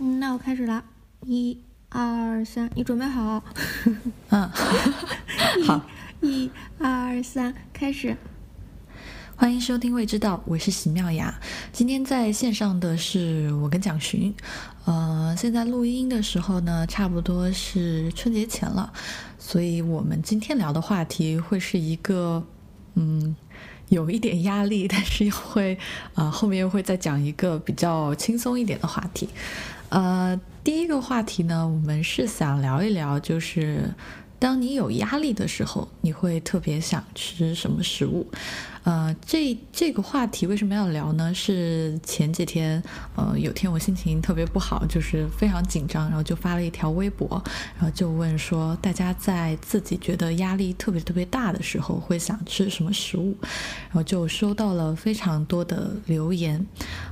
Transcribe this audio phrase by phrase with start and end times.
[0.00, 0.84] 嗯，那我开始了，
[1.26, 3.42] 一、二、三，你准备好？
[4.28, 4.48] 嗯，
[5.66, 5.84] 好，
[6.22, 8.16] 一、二、三，开始。
[9.34, 11.34] 欢迎收听《未知道》，我是席妙雅。
[11.72, 14.32] 今天在线上的是我跟蒋寻。
[14.84, 18.92] 呃，现在录音的时候呢，差不多是春节前了，
[19.36, 22.46] 所以我们今天聊的话题会是一个，
[22.94, 23.34] 嗯。
[23.88, 25.78] 有一点压力，但是又会，
[26.12, 29.26] 呃，后面又会再讲一个比较轻松一点的话题。
[29.90, 33.90] 呃，第一个话题呢，我们是想聊一聊，就是
[34.38, 38.26] 当你有压力的时候，你会特别想吃什么食物？
[38.84, 41.32] 呃，这这个话题为什么要聊呢？
[41.34, 42.82] 是前几天，
[43.16, 47.42] 呃，有天我心情特别不好，就是非常紧张，然后就发了一条微博，
[47.76, 53.36] 然后就问说，大家在自己觉得压力特别特别大的时候，会想吃什么食物？
[53.88, 56.64] 然后就收到了非常多的留言，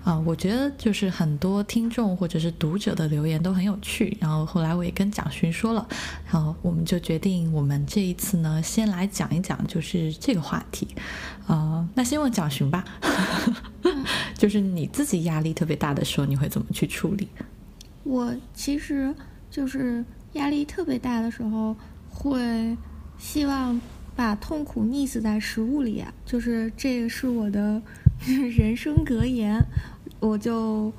[0.05, 4.17] 啊，我觉得就是很多听众或者是读者的留言都很有趣。
[4.21, 5.87] 然后后来我也跟蒋勋说了，
[6.31, 10.89] 然后我们就决定，我们这一次呢，先来讲一讲就是这个话题，
[11.47, 11.89] 啊。
[11.95, 12.85] 那先问蒋寻吧，
[14.37, 17.29] 就是你自己压力特别大的时候，你会怎么去处理？
[18.05, 19.15] 我其实
[19.51, 21.77] 就是压力特别大的时候，
[22.11, 22.77] 会
[23.19, 23.81] 希望
[24.15, 27.81] 把痛苦溺死在食物里，就是这个是我的
[28.57, 29.63] 人生格言。
[30.21, 30.93] 我就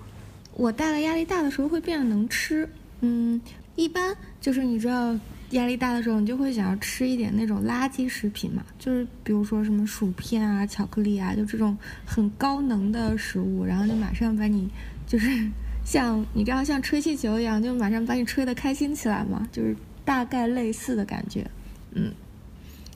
[0.53, 2.69] 我带了压力大的时候会变得能吃，
[3.01, 3.41] 嗯，
[3.75, 5.17] 一般就是你知道。
[5.51, 14.69] 压力大的时候，你就会想要吃一点那种垃圾食品嘛，就是比如说什么薯片啊、巧克力啊，就这种很高能的食物，然后就马上把你，
[15.07, 15.49] 就是
[15.85, 21.49] 像你这样像吹气球一样，就马上把你吹得开心起来嘛，就是大概类似的感觉，
[21.93, 22.11] 嗯，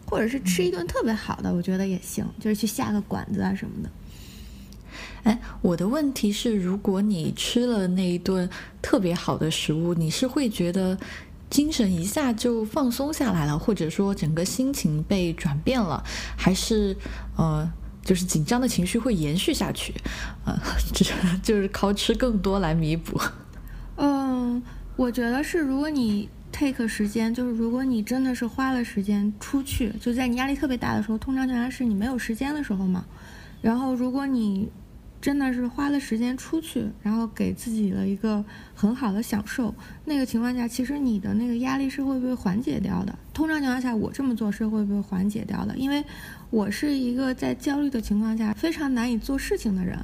[0.05, 3.89] 或者是吃一顿特别好的，我觉得也行，就是去下个馆子啊什么的。
[5.23, 8.49] 哎，我的问题是，如果你吃了那一顿
[8.81, 10.97] 特别好的食物，你是会觉得？
[11.51, 16.01] 精神一下就放松下来了，或者说整个心情被转变了，
[16.37, 16.95] 还是
[17.37, 17.69] 呃，
[18.03, 19.93] 就是紧张的情绪会延续下去，
[20.45, 20.57] 呃，
[20.93, 21.05] 就
[21.43, 23.19] 就是靠吃更多来弥补。
[23.97, 24.63] 嗯，
[24.95, 33.05] 我觉得是，如果你 take 时间，就是如果你真的是花了时间出去，就在你压力特别大的时候，通常情况下是你没有时间的时候嘛。
[33.61, 34.69] 然后如果你
[35.21, 38.43] 真的是花了时间出去，然后给自己了一个
[38.73, 39.73] 很好的享受。
[40.05, 43.15] 那个情况下，其实你的那个压力是会被缓解掉的。
[43.31, 46.03] 通常情况下，我这么做是会被缓解掉的，因为
[46.49, 49.95] 我是一个在焦虑的情况下非常难以做事情的人。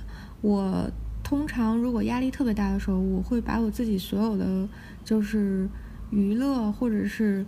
[0.42, 0.88] 我
[1.24, 4.70] 通常如果压力特别大的时候，我会把我自己所有的
[5.04, 5.68] 就是
[6.12, 7.44] 娱乐或者是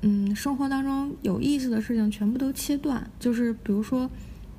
[0.00, 4.10] 嗯生活当中有意思的事情全部都切断，就是比如说。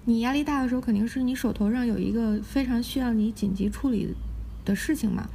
[0.05, 4.13] 你压力大的时候，肯定是你手头上有一个非常需要你紧急处理
[4.65, 5.27] 的事情嘛。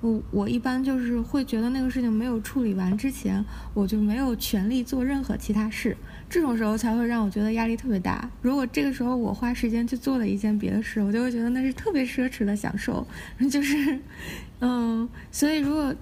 [0.00, 3.42] 我我一般就是会觉得那个事情没有处理完之前，
[3.72, 5.96] 我就没有权利做任何其他事。
[6.28, 8.28] 这种时候才会让我觉得压力特别大。
[8.42, 13.06] 如果这个时候我花时间去做了一件别的事，我就会觉得那是特别奢侈的享受。
[13.50, 13.98] 就是，
[14.60, 15.94] 嗯，所以如果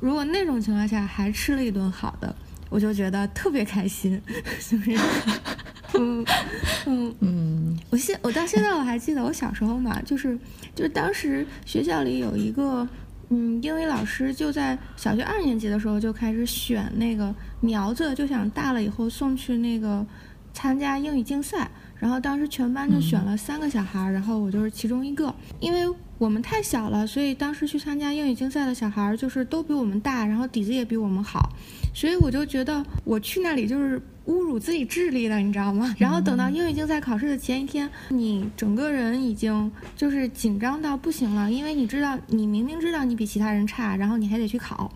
[0.00, 2.34] 如果那种情况下还吃了一顿好的，
[2.72, 4.20] 我就觉得特别开心，
[4.58, 4.98] 是不是？
[5.94, 6.24] 嗯
[6.86, 10.38] 嗯嗯，我现我到现在我还记得我小时候嘛，就是
[10.74, 12.88] 就是当时学校里有一个
[13.28, 20.04] 嗯英语老师，就在小学二年级的时候就开始选那个苗子，就想大了以后送去那个
[20.54, 21.70] 参加英语竞赛。
[21.98, 25.32] 然后当时全班就选了三个小孩，然后我就是其中一个。
[25.60, 25.86] 因为
[26.22, 31.50] 我们太小了，所以当时去参加英语竞赛的小孩儿就是都比我们大，然后底子也比我们好，
[31.92, 34.00] 所以我就觉得我去那里就是。
[34.28, 35.92] 侮辱自己智力了，你知道吗？
[35.98, 44.88] 然后等到英语竞赛考试的前一天，你整个人已经就是紧张到不行了，因为你知道，你明明知道你比其他人差，然后你还得去考，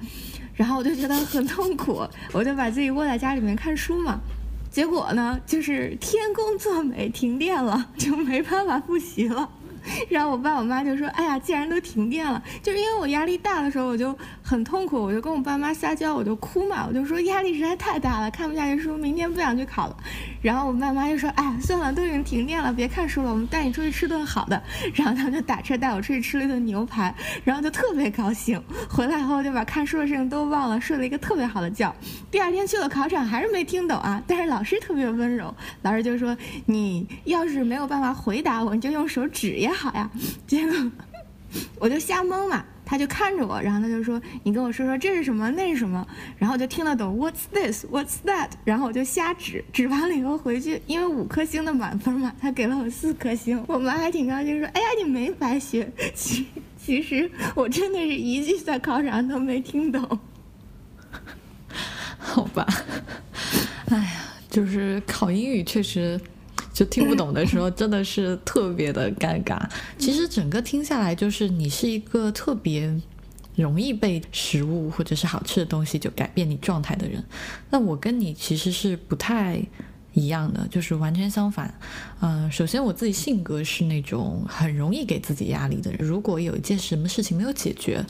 [0.55, 4.21] 然后我就觉得很痛苦，我就把自己窝在家里面看书嘛。
[4.71, 9.51] 结果呢，就是天公作美，停电了，就没办法复习了。
[10.11, 19.97] 然后我爸我妈就说：“哎呀，既然都停电了，就是因为我压力大的时候，我就很痛苦，我就跟我爸妈撒娇，我就哭嘛，我就说压力实在太大了，看不下去书，明天不想去考了。
[20.43, 24.61] 然后我爸妈就说：哎，算了，都已经停电了，别看书了，我们带你出去吃顿好的。
[24.95, 27.15] 然后他们就打车带我出去吃了一顿牛排，
[27.45, 28.63] 然后就特别高兴。
[28.89, 31.93] 回来以后就把看书的事情都忘了，睡了一个特别好的觉。
[32.31, 40.11] 第二天去了考场，还是没听懂啊，但是老师特别温柔，老师就说：你要是没有办法回答我，你就用手指呀。”好呀，
[40.47, 40.91] 结果
[41.79, 46.07] 我就瞎蒙嘛，他就看着我，然后他就说：“你跟我说说这是什么，那是什么。”
[46.39, 47.85] 然后我就听得懂 “What's this?
[47.87, 53.63] What's that?” 然后我就瞎指，指完了以后回去，因为五颗星的满分嘛，他给了我四颗星。
[53.69, 56.47] 我妈还挺高兴，说：“哎呀，你没白学。”其
[56.77, 60.19] 其实我真的是一句在考场上都没听懂。
[62.19, 62.67] 好吧，
[63.91, 64.13] 哎呀，
[64.51, 66.21] 就是考英语确实
[66.77, 69.59] 就听不懂的时候，真的是特别的尴尬。
[69.97, 72.95] 其实整个听下来，就是你是一个特别
[73.55, 77.25] 容易被食物或者是好吃的东西就改变你状态的人。
[77.71, 79.59] 那我跟你其实是不太。
[80.17, 81.73] 一样的，就是完全相反。
[82.21, 86.01] 嗯，首先我自己性格是那种很容易给自己压力的人。
[86.01, 88.03] 如果有一件什么事情没有解决，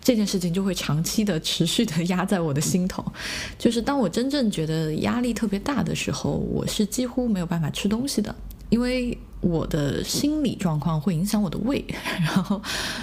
[0.00, 3.04] 这件事情就会长期的、持续的压在我的心头。
[3.58, 8.34] 就是当我真正觉得压力特别大的时候，我是几乎没有办法吃东西的，
[8.70, 9.18] 因为。
[9.40, 11.84] 我的心理状况会影响我的胃，
[12.20, 12.60] 然后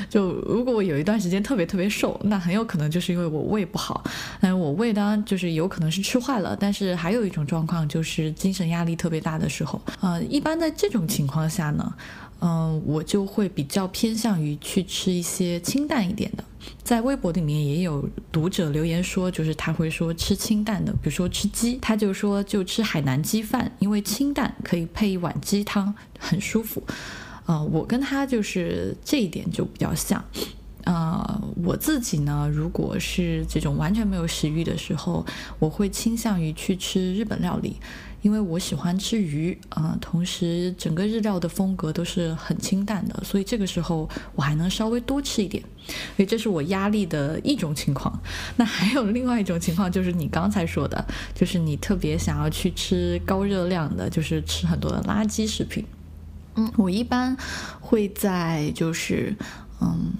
[0.09, 4.03] 就如果我有一段时间特别特别瘦，那很有可能就是因为我胃不好。
[4.41, 11.93] 但我胃当就是有可能是吃坏了，但是还有一种状况就是精神压力特别大的时候，呃，一般在这种情况下呢。
[12.41, 16.43] 嗯，我就会比较偏向于去吃一些清淡一点的。
[16.83, 26.83] 在微博里面也有读者留言说，就是他会说吃清淡的，比如说吃鸡，他就说就吃海南鸡饭，因为清淡可以配一碗鸡汤，很舒服。
[27.45, 30.23] 呃，我跟他就是这一点就比较像。
[30.83, 35.25] 呃，我自己呢，如果是这种完全没有食欲的时候，
[35.57, 37.77] 我会倾向于去吃日本料理。
[38.25, 45.63] 因为我喜欢吃鱼啊，同时整个日料的风格都是很清淡的，所以这个时候我还能稍微多吃一点，
[46.17, 48.19] 所以这是我压力的一种情况。
[48.55, 51.05] 那还有另外一种情况，就是你刚才说的，
[51.35, 55.85] 就是你特别想要去吃高热量的，就是吃很多的垃圾食品。
[56.55, 57.37] 嗯，我一般
[57.79, 59.35] 会在就是
[59.79, 60.13] 嗯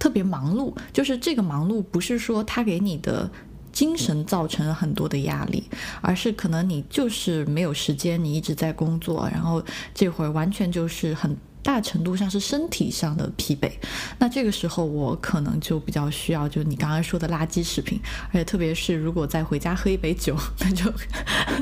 [0.00, 3.30] 特别忙碌，就是这个忙碌不是说他给你的。
[3.74, 5.64] 精神造成了很多的压力，
[6.00, 9.62] 而是可能你就是没有时间，你一直在工作，然后
[9.92, 13.70] 这会儿完全就是很大程度上是身体上的疲惫。
[14.18, 20.92] 那这个时候我可能就比较需要，就你刚刚说的垃圾食品，而且特别是如果再回家喝一杯酒，那就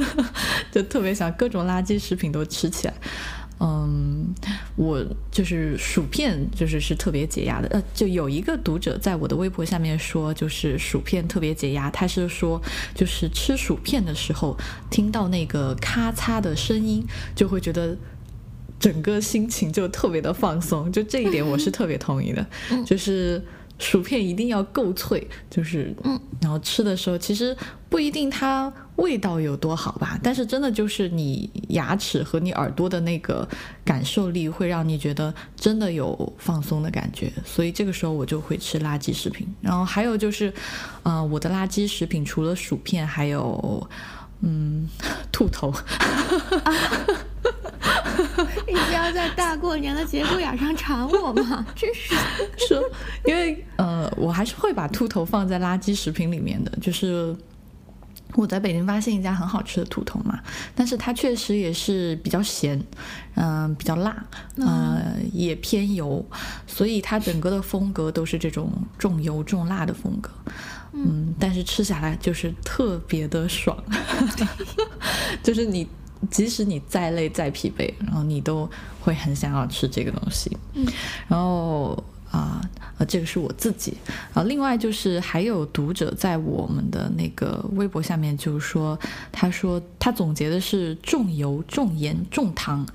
[0.70, 2.94] 就特别想各种垃圾食品都吃起来。
[3.64, 4.34] 嗯，
[4.74, 5.00] 我
[5.30, 7.68] 就是薯片，就是是特别解压的。
[7.68, 11.88] 呃，就有一个读者在我的微博下面说，就是薯片特别解压。
[11.88, 12.60] 他是说，
[12.92, 14.58] 就是吃薯片的时候，
[14.90, 17.06] 听到那个咔嚓的声音，
[17.36, 17.96] 就会觉得
[18.80, 20.90] 整个心情就特别的放松。
[20.90, 22.44] 就这一点，我是特别同意的。
[22.84, 23.40] 就是。
[23.78, 27.56] 薯片一定要够脆，就是，嗯，然后吃的时候其实
[27.88, 33.48] 不一定它味道有多好吧，但是真的就是你牙齿和你耳朵的那个
[33.84, 39.46] 感受力会让你觉得真的有放松的感觉，所以这个时候我就会吃垃圾食品。
[39.60, 40.52] 然后还有就是，
[41.02, 43.88] 呃，我的垃圾食品除了薯片，还有，
[44.42, 44.88] 嗯，
[45.32, 45.72] 兔头。
[48.66, 51.66] 你不要在大过年的节骨眼上馋我嘛！
[51.74, 52.14] 真是
[52.68, 52.82] 说，
[53.24, 56.70] 因为呃，我还是会把兔头放在垃圾食品里面的。
[56.80, 57.34] 就是
[58.34, 60.38] 我在北京发现一家很好吃的兔头嘛，
[60.74, 62.82] 但是它确实也是比较咸，
[63.34, 64.24] 嗯，比较辣，
[64.56, 65.02] 呃，
[65.32, 66.24] 也偏油，
[66.66, 70.30] 所以它整个的风格都是这种重油重辣的风格。
[70.94, 73.76] 嗯，但是吃下来就是特别的爽，
[75.42, 75.86] 就是你。
[76.30, 78.68] 即使你再累再疲惫，然后你都
[79.00, 80.56] 会很想要吃这个东西。
[80.74, 80.86] 嗯，
[81.28, 82.60] 然后啊，
[82.98, 83.96] 呃，这个是我自己。
[84.32, 88.98] 啊，另外就是还有读者在我们的那个微博下面就是说，
[89.30, 92.86] 他说他总结的是重油、重盐、重糖，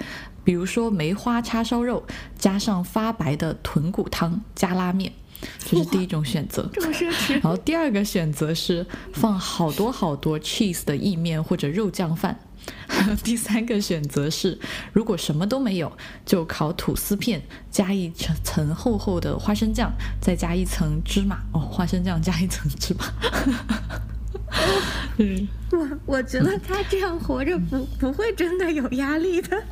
[0.44, 2.04] 比如说梅花叉烧肉
[2.38, 5.12] 加上发白的豚骨汤加拉面，
[5.60, 6.68] 这是第一种选择。
[6.74, 7.34] 这么奢侈。
[7.34, 12.40] 然后第二个选择是放好多好多 cheese 的意面或者肉酱饭。
[13.24, 14.60] 第三个选择是，
[14.94, 15.92] 如果什么都没有，
[16.26, 21.40] 就烤吐司片，加一层层厚厚的花生酱，再加一层芝麻。
[21.54, 23.06] 哦，花生酱加一层芝麻。
[25.18, 29.64] 嗯，我我觉得他这样活着不不会真的有压力的。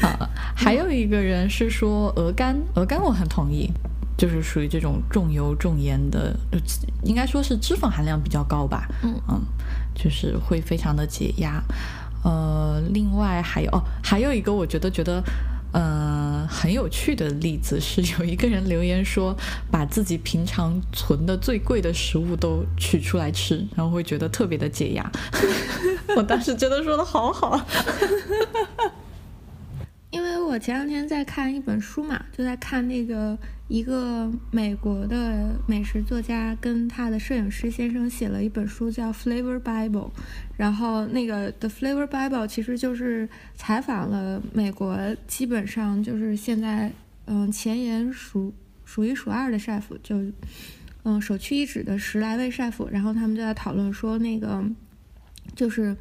[0.00, 3.70] 啊， 还有一个人是说鹅肝，鹅肝我很同意。
[4.20, 6.36] 就是属于这种重油重盐的，
[7.04, 8.86] 应该说是脂肪含量比较高吧。
[9.02, 9.40] 嗯嗯，
[9.94, 11.58] 就是会非常的解压。
[12.22, 15.24] 呃，另外还有哦，还有一个我觉得觉得
[15.72, 19.34] 呃很有趣的例子是，有一个人留言说，
[19.70, 25.10] 把自己平常存的最贵的食物都取出来吃，然后会觉得特别的解压。
[26.14, 27.58] 我当时觉得说的好好。
[30.10, 33.38] 因为我前两天在看一本书嘛，就在看那个
[33.68, 39.90] 一个美国的美食作家跟他的摄影师先生写了一本书叫《Flavor Bible》，
[40.56, 44.98] 然后那个《The Flavor Bible》其实就是采访了美国
[45.28, 46.90] 基本上就是现在
[47.26, 48.52] 嗯前沿数
[48.84, 50.16] 数一数二的 chef，就
[51.04, 54.64] 嗯首屈一指的十来位 chef，然后他们就在讨论说那个
[55.54, 55.96] 就是。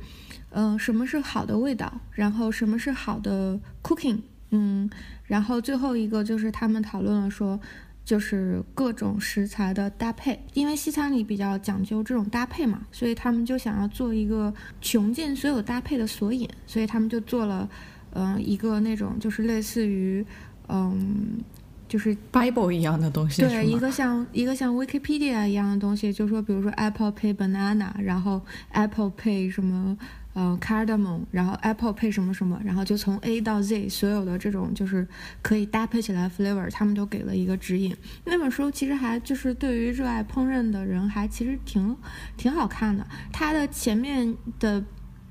[0.51, 1.91] 嗯，什么是好的味道？
[2.11, 4.19] 然后什么是好的 cooking？
[4.51, 4.89] 嗯，
[5.25, 7.59] 然后最后一个就是他们讨论了说，
[8.03, 17.69] 就是各种食材的搭配，因为西餐里比较讲究这种搭配嘛，所以他们就想要做一个穷尽所有搭配的索引，所以他们就做了，
[18.13, 20.25] 嗯，一个那种就是类似于，
[20.67, 21.39] 嗯。
[21.87, 28.39] 就是 Bible 一样的东西，对，一个像一个像 Wikipedia 一样的东西，就是说，比如说 Apple 配 banana，然后
[28.73, 29.97] Apple 配什么，
[30.39, 35.05] 呃，cardamom，然后 Apple 配什么什么，然后就从 A 到 Z 所有的这种就是
[35.41, 37.93] 可以搭配起来 flavor，他们都给了一个指引。
[38.23, 41.93] 那本书其实还就是对于热爱烹饪的人还其实挺
[42.37, 44.81] 挺好看的，它的前面的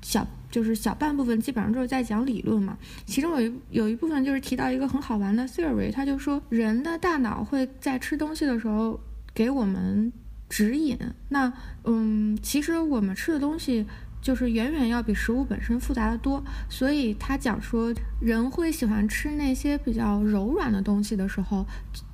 [0.03, 0.27] 小。
[0.51, 2.75] 就是小半部分基本上就是在讲理论嘛，
[3.05, 8.99] 其中有一有一部分就是提到一个很好玩的 theory，他就说人的大脑会在吃东西的时候
[9.31, 10.11] 给我们
[10.49, 10.97] 指引。
[11.27, 13.85] 那嗯，其实我们吃的东西
[14.21, 21.65] 就是远远要比食物本身复杂的多，所以他讲说人会喜欢吃那些比较柔软的东西的时候，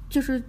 [0.10, 0.44] 就是。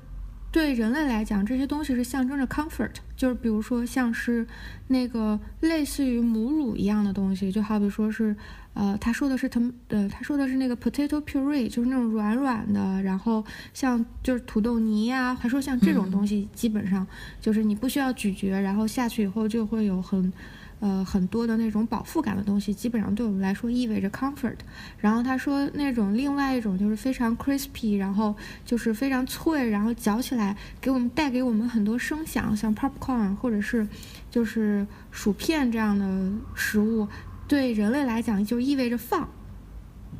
[0.52, 4.46] 对人类来讲，这些东西是象征着 comfort，就是比如说像是
[4.86, 8.34] 那个类似于母乳一样的东西，就好比说是，
[8.72, 13.44] 呃，他说的是他呃，他说的是那个 potato puree，就是那种软软的，然后
[13.74, 17.06] 像就是土豆泥呀，他说像这种东西，基本上
[17.38, 20.32] 就是你不需要咀嚼，然后下去以后就会有很。
[20.78, 24.56] 呃，很多的那种饱腹感的东西，基本上对我们来说意味着 comfort。
[24.98, 33.88] 然后他说那种另外一种就是非常 crispy，然后就是非常脆，然后嚼起来给我们带给我们很多声响，像 popcorn 或者是
[34.30, 37.08] 就是薯片这样的食物，
[37.48, 39.26] 对人类来讲就意味着放，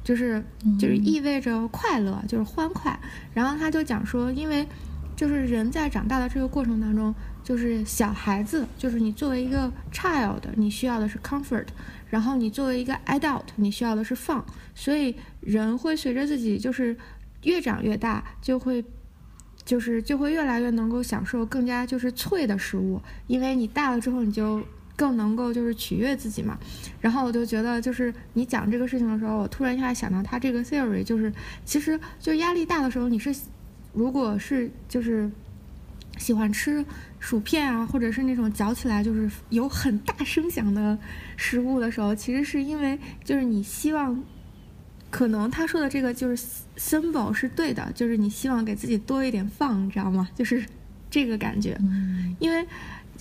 [0.02, 0.42] 就是
[0.78, 2.98] 就是意味着快乐，就是欢快。
[3.34, 4.66] 然后他就讲说，因为
[5.14, 7.14] 就是人在长大的这个过程当中。
[7.46, 11.66] 就是小孩子，就是你作为一个 child，你需要的是 comfort，
[12.10, 14.44] 然后你作为一个 adult，你需要的是放。
[14.74, 16.96] 所以人会随着自己就是
[17.44, 18.84] 越长越大，就会
[19.64, 24.60] 就是就会越来越能够享受更加就是脆的食物，因为你大了之后，你就
[24.96, 26.58] 更能够就是取悦自己嘛。
[27.00, 31.32] 然后我就觉得，就是你讲这个事情的时候，我突然一下想到他这个 theory，就是
[31.64, 33.32] 其实就压力大的时候，你是
[33.92, 35.30] 如果是就是
[36.16, 36.85] 喜欢吃。
[37.18, 40.96] 薯片啊，或者是那种嚼起来就是有很大声响的
[41.37, 44.23] 食物的时候，其实是因为就是你希望，
[45.11, 46.46] 可能他说的这个就是
[46.76, 50.28] symbol 是对的，就是你希望给自己多一点放，你知道吗？
[50.37, 50.64] 就是
[51.11, 51.76] 这个感觉。
[52.38, 52.64] 因为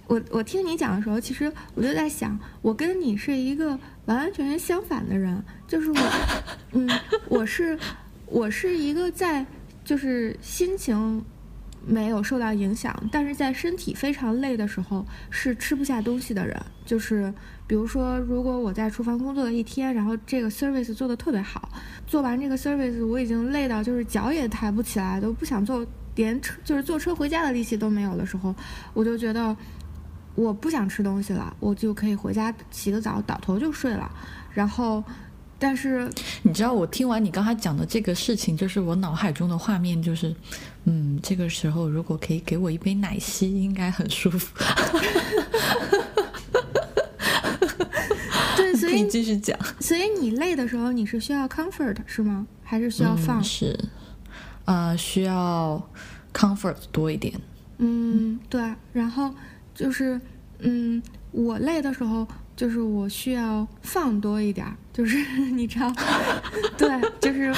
[0.06, 3.70] 我我听你讲的时候，其实我就在想，我跟你是一个
[4.06, 5.98] 完完全全相反的人，就是我，
[6.74, 6.88] 嗯，
[7.28, 7.80] 我是
[8.28, 9.44] 我是一个在
[9.84, 11.26] 就是心情。
[11.86, 16.60] 没有受到影响，但是在身体非常累的时候是吃不下东西的人。
[16.86, 17.34] 就是
[17.68, 21.70] 比如说，如果我在厨房工作了一天，然后这个 service 做的特别好，
[22.08, 28.56] 做完这个 service 我已经累到就是脚也抬不起来，都不想坐，连车就是坐车回家的力气都没有的时候，
[28.94, 29.56] 我就觉得
[30.36, 34.12] 我不想吃东西了，我就可以回家洗个澡，倒头就睡了。
[34.52, 35.04] 然后。
[35.66, 36.08] 但是
[36.44, 40.32] 你知道，我听完你刚才讲的这个事情，就是我脑海中的画面，就是，
[40.84, 44.56] 嗯，这个时候如果可以给我一杯奶昔，应该很舒服。
[48.56, 49.58] 对， 所以继续讲。
[49.80, 52.46] 所以你累的时候，你是需要 comfort 是吗？
[52.64, 53.44] 还是需要放？
[53.44, 53.76] 是，
[54.66, 55.82] 呃，需要
[56.32, 57.34] comfort 多一点。
[57.80, 58.62] 嗯，对。
[58.94, 59.34] 然后
[59.74, 60.22] 就是，
[60.60, 62.28] 嗯，我累的时候。
[62.56, 65.18] 就是我需要放多一点儿，就是
[65.52, 65.92] 你知道，
[66.78, 67.54] 对，就是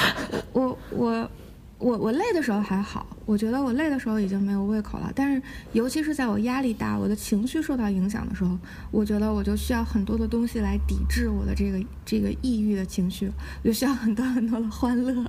[0.53, 1.31] 我我我
[1.79, 5.11] 我我累的时候还好，我觉得我累的时候已经没有胃口了。
[5.15, 5.41] 但是
[5.73, 8.57] 尤其是在我压力大、我的情绪受到影响的时候，
[8.91, 13.31] 我觉得我就需要很多的东西来抵制我的这个这个抑郁的情绪，
[13.63, 15.25] 就需要很多很多的欢乐，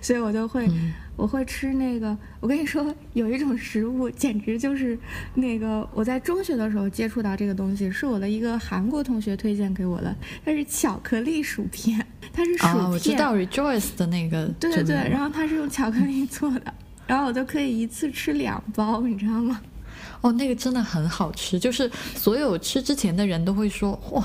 [0.00, 0.68] 所以我就会。
[1.14, 4.98] 我会吃那个，我跟你说，有一种食物简直就是
[5.34, 16.74] 那个我在中学的时候接触到这个东西，是我的一个韩国同学推荐给我的，它是巧克力薯片，它是薯片，我知道 Rejoice 的那个，对对对，然后它是用巧克力做的，
[17.06, 19.60] 然后我就可以一次吃两包，你知道吗？
[20.20, 24.24] 哦，那个真的很好吃，就是所有吃之前的人都会说，哇，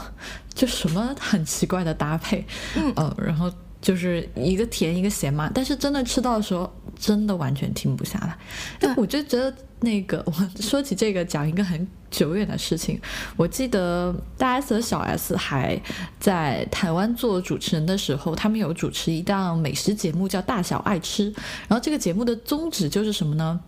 [0.54, 2.46] 这什么很奇怪的搭配，
[2.76, 3.52] 嗯，呃，然后。
[3.82, 5.50] 就是一个甜一个咸嘛。
[5.54, 8.38] 但是真的吃到的时候，真的完全停不下来。
[8.80, 13.00] 但我就觉得那个，我说起这个，讲一个很久远的事情。
[13.36, 15.80] 我记得大 S 和小 S 还
[16.20, 21.32] 在台湾做主持人的时候，他们有主持一档美食节目叫《大小爱吃》，
[21.68, 23.60] 然后这个节目的宗旨就是什么呢？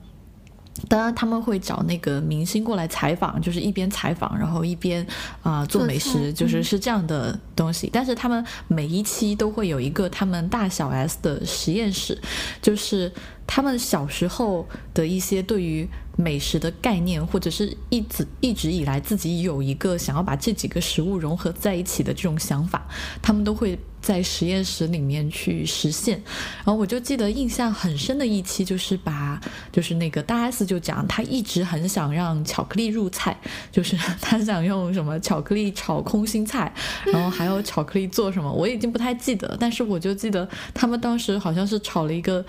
[0.87, 5.05] 当然他们会找那个明星过来采访，就是一边采访，然后一边
[5.43, 7.89] 啊做美食，就是是这样的东西。
[7.91, 12.17] 但是他们每一期都会有一个他们大小 S 的实验室，
[12.61, 13.11] 就是
[13.45, 22.87] 他们小时候的一些对于美食的概念，或者是一直一直以来自己有一个想要把这几个食物融合在一起的这种想法，
[23.21, 23.77] 他们都会。
[24.01, 26.21] 在实验室里面去实现，
[26.57, 29.39] 然后我就记得印象很深的一期，就是把
[29.71, 33.37] 就是那个大 S 就讲，他一直很想让巧克力入菜，
[33.71, 36.73] 就是他想用什么巧克力炒空心菜，
[37.05, 42.43] 然后还有巧克力做什么，我已经不太记得，但是我就记得他们当时好像是炒了一个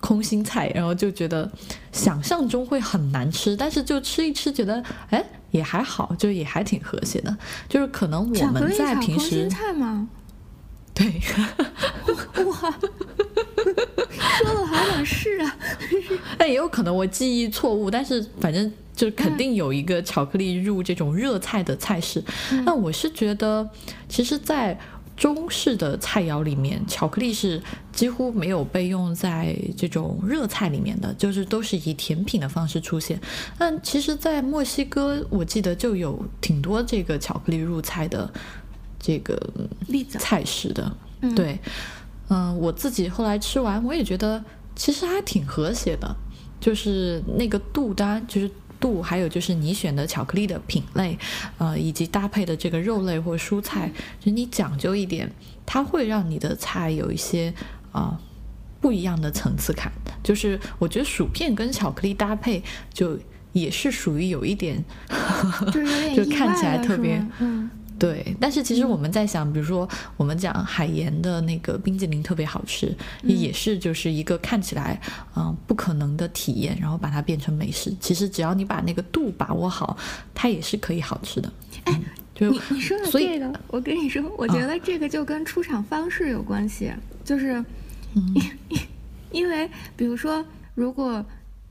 [0.00, 1.50] 空心菜，然后就觉得
[1.92, 7.36] 想象中会很难吃，但是就吃一吃觉得哎也还好，就也还挺和谐的，
[7.68, 9.48] 就是可能我们在平时。
[10.94, 11.06] 对，
[12.44, 12.78] 哇，
[14.38, 15.56] 说的好像是啊，
[16.38, 22.22] 但也有可能我记忆错误，但是反正就肯定有一个巧克力入这种热菜的菜式。
[22.64, 23.68] 那我是觉得，
[24.08, 24.78] 其实，在
[25.16, 27.60] 中式的菜肴里面，巧克力是
[27.92, 33.20] 几乎没有被用在这种热菜里面的，就是都是以甜品的方式出现。
[33.58, 38.32] 但其实，在墨西哥，我记得就有挺多这个巧克力入菜的。
[39.06, 39.38] 这个
[40.08, 40.96] 菜式的，
[41.36, 41.58] 对，
[42.30, 44.42] 嗯，我自己后来吃完，我也觉得
[44.74, 46.16] 其实还挺和谐的，
[46.58, 51.18] 就是那个度单，就是度，还有就是你选的巧克力的品类，
[51.58, 55.30] 呃，以及搭配的这个肉类或蔬菜，就你讲究一点，
[55.66, 57.52] 它会让你的菜有一些
[57.92, 58.18] 啊
[58.80, 59.92] 不一样的层次感。
[60.22, 63.18] 就是我觉得薯片跟巧克力搭配，就
[63.52, 64.82] 也是属于有一点，
[66.16, 67.68] 就看起来特别，嗯。
[67.98, 75.00] 对，但是其实我们在想，比如说我们讲海盐的那个冰激凌特别好吃，也是就是一个看起来
[75.36, 77.94] 嗯不可能的体验，然后把它变成美食。
[78.00, 79.96] 其实只要你把那个度把握好，
[80.34, 81.52] 它也是可以好吃的。
[81.84, 82.00] 哎，
[82.38, 86.92] 你你说的这个，我跟你说，我觉得这个就跟出场方式有关系，
[87.24, 87.64] 就是
[88.12, 88.50] 因
[89.30, 91.24] 因为比如说如果。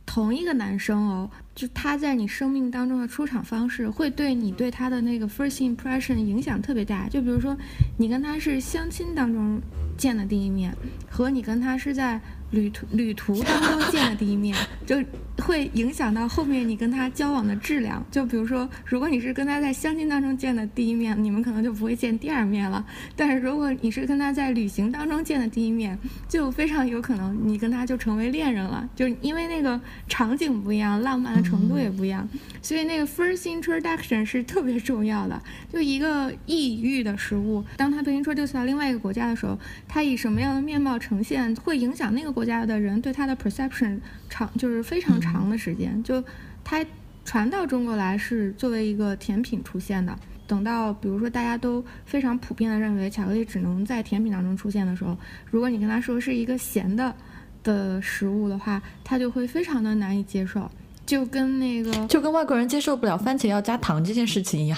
[0.06, 7.08] 同一个男生哦，就他在你生命当中的出场方式，会对你对他的那个 first impression 影响特别大。
[7.10, 7.56] 就比如说，
[7.98, 9.62] 你跟他是相亲当中
[9.98, 10.76] 见的第一面，
[11.10, 12.20] 和你跟他是在。
[12.54, 14.96] 旅途旅途当中见的第一面， 就
[15.44, 18.06] 会影响到后面你跟他交往的质量。
[18.12, 22.86] 就比如说，如果你是跟他在相亲当中见的第一面，你们可能就不会见第二面了。
[23.16, 25.98] 但是如果你是跟他在旅行当中见的第一面，
[26.30, 28.88] 就非常有可能你跟他就成为恋人了。
[28.96, 32.30] 就因为那个场景不一样，浪漫的程度也不一样，
[32.62, 35.42] 所以那个 first introduction 是特别重要的。
[35.72, 42.43] 就一个异域的食物，当他被 introduce 到另外一个国家的时候，他以什么样的面貌呈现，会影响那个国。
[42.44, 46.24] 国家的人对它的 perception 长就是非常长的时间，就
[46.64, 46.86] 它
[47.26, 50.14] 传到中国来是作为一个甜品出现的。
[50.46, 55.18] 等到比如说大家都非常普遍的认为巧克力只能在甜品当中出现的时候，
[55.50, 57.16] 如果你跟他说是一个咸的
[57.64, 60.70] 的食物的话，他就会非常的难以接受，
[61.06, 64.78] 就跟那个就跟外国人接受不了番茄要加糖这件事情一样。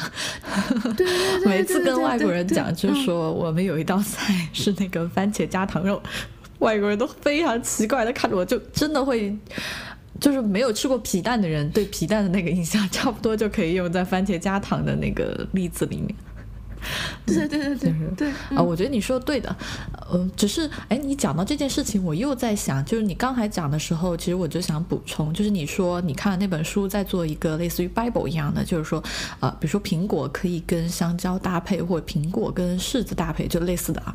[0.96, 6.02] 对对 对，每次跟外国人讲，就说我们有一道菜是那个番茄加糖肉。
[6.66, 9.32] 外国人都非常奇怪的看着我，就真的会，
[10.20, 16.16] 就是没有吃过皮蛋的人对皮蛋的那个印象，差不多就可以用在番茄加糖的那个例子里面。
[17.26, 19.56] 对对对对对啊，我觉得你说的对的，
[20.12, 29.04] 嗯，只是哎，你讲到这件事情，我又在想，就是你刚才讲的时候，其实我就想补充，就是你说你看那本书在做一个类似于 Bible 一样的，就是说
[29.40, 34.14] 啊，比如说苹果可以跟香蕉搭配，或者苹果跟柿子搭配，就类似的啊。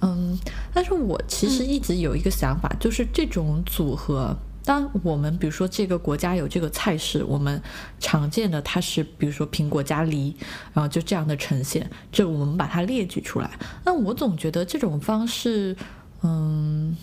[0.00, 0.38] 嗯，
[0.72, 7.60] 但是我其实一直有一个想法，就是这种组合，当我们比如说这个国家有这个菜式，我们
[7.98, 10.36] 常见的它是比如说苹果加梨，
[10.72, 13.50] 然后就这样的呈现，这我们把它列举出来。
[13.84, 15.76] 那我总觉得这种方式，
[16.22, 16.96] 嗯，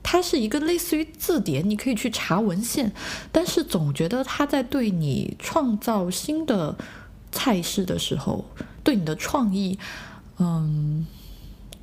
[0.00, 2.92] 它是一个类似于字典，你可以去查文献，
[3.32, 6.76] 但是总觉得它在对你创造新的
[7.32, 8.44] 菜式的时候，
[8.84, 9.76] 对你的创意，
[10.38, 11.04] 嗯。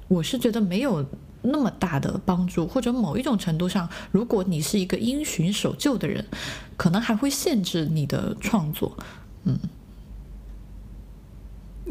[0.08, 1.06] 我是觉得没有
[1.42, 6.24] 那么大的帮助，或者某一种程度上，如果你是一个因循守旧的人，
[6.78, 8.98] 可能还会限制你的创作。
[9.44, 9.58] 嗯，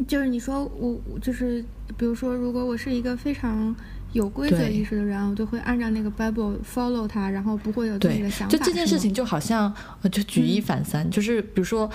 [0.07, 1.64] 就是你说我就是，
[1.96, 3.74] 比如说，如果我是一个非常
[4.12, 8.57] 有规则意识的人，我就会按照那个 Bible follow 它，然后不会有自己的想法。
[8.57, 9.72] 就这件事情，就好像
[10.11, 11.88] 就举一反三，就是比如说，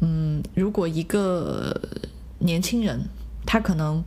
[0.00, 1.72] 嗯，如果一个
[2.40, 3.00] 年轻人，
[3.44, 4.04] 他可能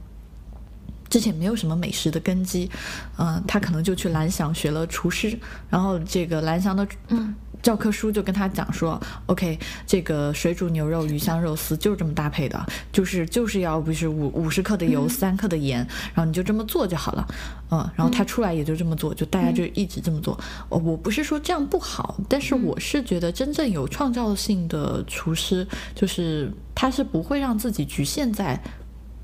[1.10, 2.70] 之前没有什么美食的根基，
[3.18, 5.38] 嗯，他可能就去蓝翔学了厨师，
[5.70, 7.36] 然后这个蓝翔的嗯。
[7.62, 15.80] 教科书就跟他讲说，OK，这个水煮牛肉、鱼香肉丝就是这么搭配的，就是就是要不是五五十克的油、三克的盐，
[16.14, 17.28] 然后你就这么做就好了，
[17.70, 20.40] 嗯，然后他出来也就这么做，就大家就一直这么做。
[20.70, 28.58] 我我不是说这样不好，但是我是觉得真正有创造性的厨师，就是他是不会让自己局限在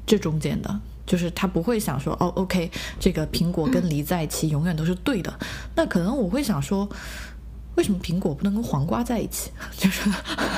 [0.05, 5.33] 这中间的，就是他不会想说，哦，OK，这个苹果跟梨在一起永远都是对的。
[5.75, 6.89] 那可能我会想说。
[7.77, 9.51] 为什么苹果不能跟黄瓜在一起？
[9.75, 10.09] 就是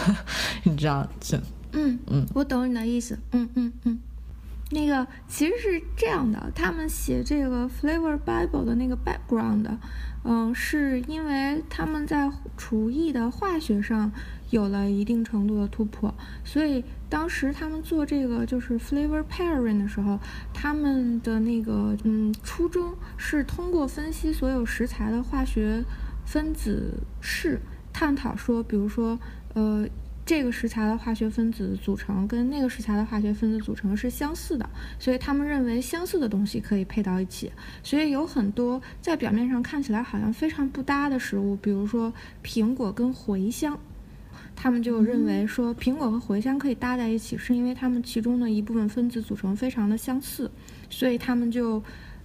[0.64, 1.36] 你知道这，
[1.72, 4.00] 嗯嗯，我懂你的意思，嗯嗯嗯。
[4.70, 9.66] 那个其实是这样的，他们写这个 Flavor Bible 的那个 background，
[10.26, 14.12] 嗯，是因为他们在厨艺的化学上
[14.52, 16.14] 有了一定程度的突破，
[16.46, 20.20] 所以当时他们做这个就是 Flavor Pairing 的时候，
[20.54, 25.84] 他们的那个嗯初衷是通过分析所有食材的化学。
[26.26, 27.58] 分子式
[27.94, 29.18] 探讨说，比如说，
[29.54, 29.88] 呃，
[30.26, 37.50] 这个食材的化学分子组成跟那个食材的化学分子组成是相似的，所以他们认为相似的东西可以配到一起。
[37.82, 42.12] 所以有很多在表面上看起来好像非常不搭的食物，比如说
[42.44, 43.80] 苹果跟茴香，
[44.58, 50.52] 他们就认为说苹果和茴香可以搭在一起，是因为它们其中的一部分分子组成非常的相似，
[50.90, 51.82] 所以他们就。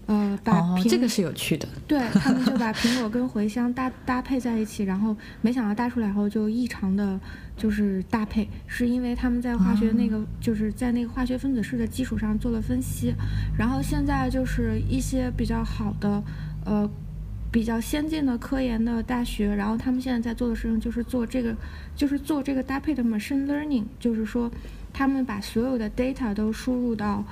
[0.07, 7.19] 呃，把这个是有趣的，对他们就把 苹果跟茴香搭搭配在一起，然后没想到搭出来后就异常的，
[7.57, 13.15] 就是搭配，是因为他们在化学那个就是在那个化学分子式的基础上做了分析，
[13.57, 16.21] 然后现在就是一些比较好的，
[16.65, 16.91] 呃，
[17.53, 21.55] 比较先进的科研的大学，然后他们现在在做的事情就是做这个，
[21.95, 24.51] 就是做这个搭配的 machine learning，就是说
[24.93, 27.25] 他们把所有的 data 都输入到。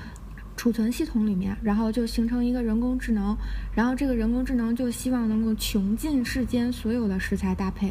[0.57, 3.35] 储存系统里面，然后就形成一个人工智能，
[3.75, 7.91] 然后这个人工智能就希望能够穷尽世间所有的食材搭配。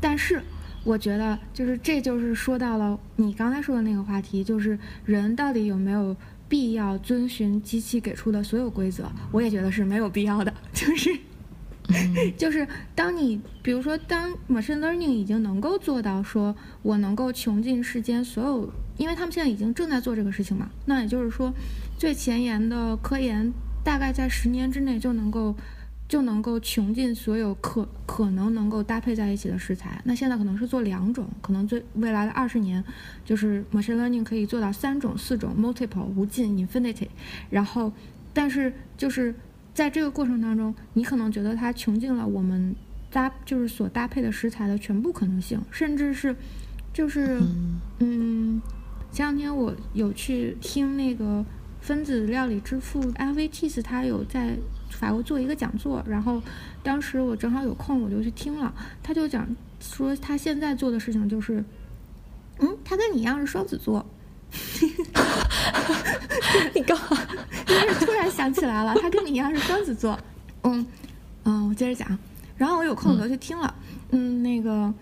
[0.00, 0.40] 但是，
[0.84, 6.16] 我觉得就是这就是说到了你刚才说的那个话题，就是人到底有没有
[6.48, 9.10] 必要遵循机器给出的所有规则？
[9.32, 11.10] 我也觉得是没有必要的， 就是。
[12.38, 21.52] 就是当你，比如说，当 machine learning 已经能够做到说，我能够穷尽世间所有，因为他们现在已经正在做这个事情嘛，那也就是说，
[21.98, 23.52] 最前沿的科研
[23.84, 25.54] 大概在十年之内就能够，
[26.08, 30.00] 就能够穷尽所有可可能能够搭配在一起的食材。
[30.04, 32.82] 那现在可能是做两种，可能最未来的二十年，
[33.26, 37.08] 就是 machine learning 可以做到三种、四种，multiple 无尽 infinity，
[37.50, 37.92] 然后，
[38.32, 39.34] 但是就是。
[39.74, 42.74] 在这个过程当中，你可能觉得它穷尽了我们
[43.10, 46.34] 搭就是所搭配的食材的全部可能性，甚至是
[46.92, 47.40] 就是
[47.98, 48.62] 嗯，
[49.10, 51.44] 前两天我有去听那个
[51.80, 54.56] 分子料理之父 LVTs，他有在
[54.90, 56.40] 法国做一个讲座，然后
[56.82, 58.72] 当时我正好有空，我就去听了。
[59.02, 59.44] 他就讲
[59.80, 61.64] 说他现在做的事情就是，
[62.60, 64.06] 嗯，他跟你一样是双子座。
[66.74, 67.04] 你干嘛？
[67.66, 70.18] 是突然想起来了，他跟你一样是双子座。
[70.62, 70.84] 嗯
[71.44, 72.18] 嗯，我接着讲。
[72.56, 73.74] 然后我有空我就去听了。
[74.10, 74.92] 嗯，那个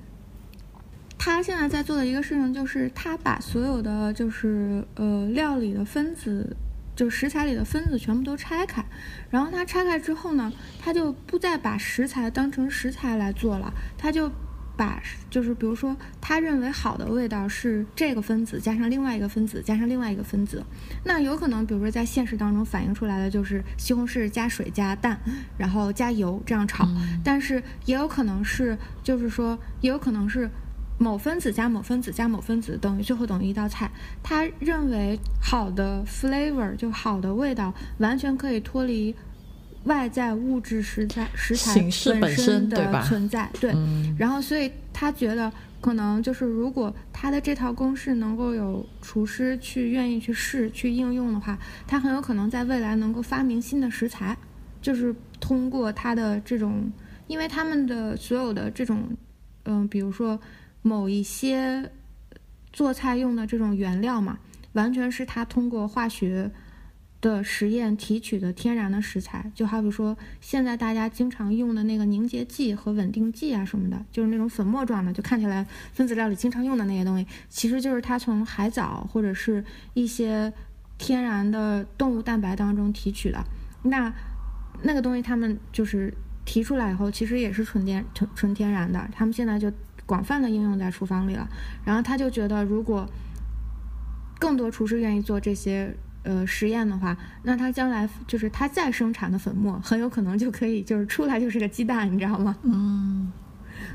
[1.18, 6.56] 他现在在做的一个事情就是，他把所有的就是呃料理的分子，
[6.96, 8.84] 就食材里的分子全部都拆开。
[9.30, 14.30] 然后他拆开之后呢，他就不再把食材当成食材来做了，他就。
[14.76, 20.64] 把就是比如说，他认为好的味道是这个分子加上另外一个分子加上另外一个分子，
[21.04, 25.18] 那有可能比如说在现实当中反映出来的就是西红柿加水加蛋，
[25.58, 26.88] 然后加油这样炒，
[27.22, 30.48] 但是也有可能是就是说也有可能是
[30.98, 33.90] 某分子加某分子加某分子等于最后等于一道菜。
[34.22, 39.14] 他认为好的 flavor 就好的味道完全可以脱离。
[39.84, 41.74] 外在物质食材食材
[42.20, 43.74] 本身的存在，对，
[44.16, 54.36] 然后所以他觉得可能就是如果他的这套公式能够有厨师去愿意去试去应用的话，他很有可能在未来能够发明新的食材，
[54.80, 56.88] 就是通过他的这种，
[57.26, 59.08] 因为他们的所有的这种，
[59.64, 60.38] 嗯，比如说
[60.82, 61.90] 某一些
[62.72, 64.38] 做菜用的这种原料嘛，
[64.74, 66.48] 完全是他通过化学。
[67.22, 80.52] 的实验提取的天然的食材，就好比说现在大家经常用的那个凝结剂和稳定剂啊什么的，就是那种粉末状的，就看起来分子料理经常用的那些东西，其实就是它从海藻或者是一些
[80.98, 83.42] 天然的动物蛋白当中提取的。
[83.84, 84.12] 那
[84.82, 86.12] 那个东西他们就是
[86.44, 89.70] 提出来以后，其实也是纯天纯纯天然的，他们现在就
[90.04, 91.48] 广泛的应用在厨房里了。
[91.84, 93.08] 然后他就觉得，如果
[94.40, 102.56] 更多厨师愿意做这些呃实验的话，那它将来就是它再生产的粉末，很有可能就可以就是出来就是个鸡蛋，你知道吗？
[102.62, 103.32] 嗯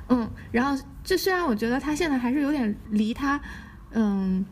[0.09, 3.39] 嗯，然后这虽然我觉得他现在还是有点离他，
[3.91, 4.45] 嗯，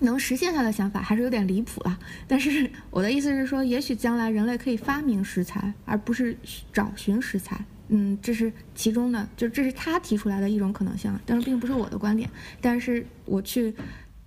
[0.00, 1.98] 能实现他的想法还是有点离谱了。
[2.28, 6.36] 但是我的意思是说，也许将来人类可以发明食材，而不是
[6.72, 7.64] 找寻食材。
[7.88, 12.30] 嗯，这是其中的，就这是他提出来的一种可能性，但是并不是我的观点。
[12.60, 13.74] 但是我去。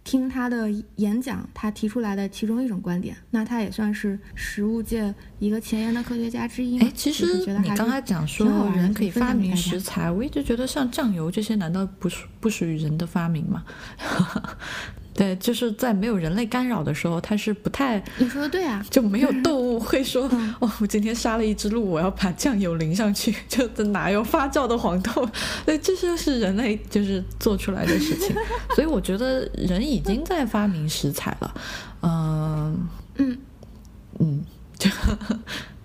[0.04, 6.80] 听他的演讲，他提出来的其中一种观点，那他也算是食物界一个前沿的科学家之一。
[6.80, 13.64] 哎，其实你刚才讲说人可以发明食材，我一直觉得像酱油这些，难道不属不属于人的发明吗？
[15.14, 18.04] 对，就是在没有人类干扰的时候，它是不太。
[18.18, 20.24] 你说的对啊，就没有动物会说
[20.60, 25.30] 哦，我今天杀了一只鹿，我要把酱油淋上去， 就哪有发酵的黄豆？
[25.66, 28.36] 对，这就是人类就是做出来的事情。
[28.76, 31.56] 所以我觉得人已经在发明食材了。
[32.02, 33.38] 嗯嗯
[34.20, 34.44] 嗯，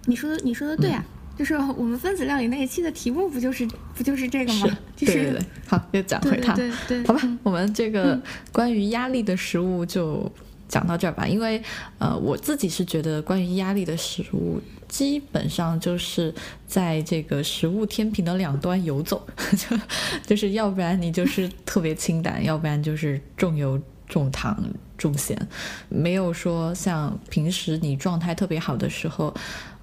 [0.06, 1.04] 你说的你说的对啊。
[1.38, 4.76] 就是我们分子料理那一期的题目不就是不就是这个吗？
[4.96, 6.52] 对对对，好，又讲回它。
[6.52, 8.20] 对对，好吧，我们这个
[8.50, 10.28] 关于压力的食物就
[10.68, 11.28] 讲到这儿吧。
[11.28, 11.62] 因为
[11.98, 16.34] 呃，我自己是觉得关于压力的食物，基本上就是
[16.66, 19.24] 在这个食物天平的两端游走，
[19.56, 19.78] 就
[20.26, 24.60] 就是要不然你就是特别清淡，要不然就是重油重糖
[24.96, 25.40] 重咸，
[25.88, 29.32] 没有说像平时你状态特别好的时候，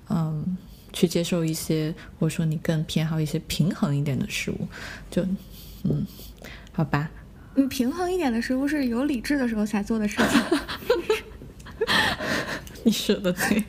[0.10, 0.58] 嗯。
[0.96, 4.68] 去接受一些，或者说你更偏好一些平衡一点的食物，
[5.12, 5.22] 就，
[5.84, 6.08] 嗯，
[6.72, 7.12] 好吧。
[7.56, 10.42] 嗯，平衡一点的食物是有理智的时候才做的事情。
[12.84, 13.64] 你说的对。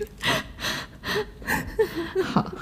[2.22, 2.54] 好，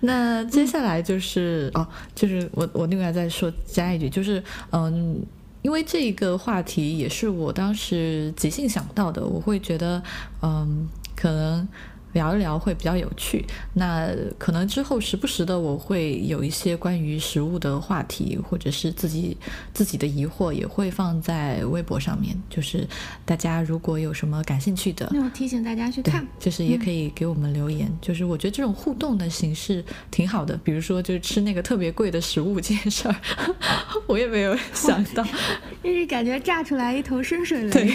[0.00, 5.20] 那接下来就是哦，就是我我另外再说加一句，就是嗯，
[5.62, 10.02] 因为这一个话题也是我当时即兴想到的，我会觉得
[10.42, 11.66] 嗯，可能。
[12.12, 13.44] 聊一聊会比较有趣。
[13.74, 19.36] 那可能之后时不时的我会有一些关于食物的话题，或者是自己
[19.72, 22.36] 自己的疑惑，也会放在微博上面。
[22.50, 22.86] 就是
[23.24, 27.90] 大家如果有什么感兴趣的，那我提醒大家去看，就是也可以给我们留言。
[28.00, 30.56] 就是我觉得这种互动的形式挺好的。
[30.62, 33.16] 比如说，就是吃那个特别贵的食物这件事儿，
[34.06, 35.24] 我也没有想到，
[35.82, 37.92] 就是感觉炸出来一头深水雷，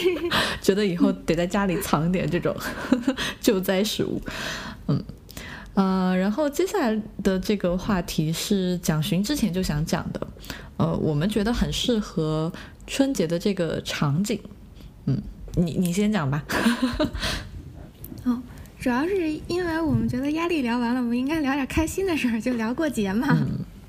[0.60, 2.54] 觉得以后得在家里藏点这种
[3.40, 3.53] 就。
[3.54, 4.20] 救灾食物，
[4.88, 5.00] 嗯，
[5.74, 10.26] 呃，然后接下来的这个话题是蒋勋之前就想讲的，
[10.76, 12.52] 呃，我们觉得很适合
[12.84, 14.40] 春节的这个场景，
[15.06, 15.22] 嗯，
[15.54, 16.42] 你你先讲吧。
[18.26, 18.42] 哦，
[18.80, 23.38] 主要是因为我们觉得压力聊完了，我们应该聊点开心的事儿，就聊过节嘛。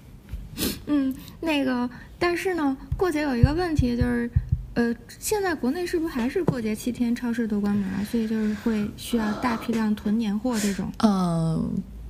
[0.85, 4.29] 嗯，那个，但是呢，过节有一个问题就是。
[4.75, 8.03] 呃，现在国内是不是还是过节七天超市都关门啊？
[8.11, 10.91] 所以就是会需要大批量囤年货这种。
[10.99, 11.61] 呃，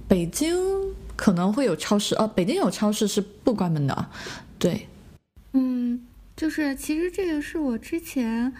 [0.07, 0.55] 北京
[1.15, 4.05] 可能会有超市哦，北京有超市是不关门的，
[4.59, 4.87] 对。
[5.53, 6.01] 嗯，
[6.35, 8.51] 就是其实这个是我之前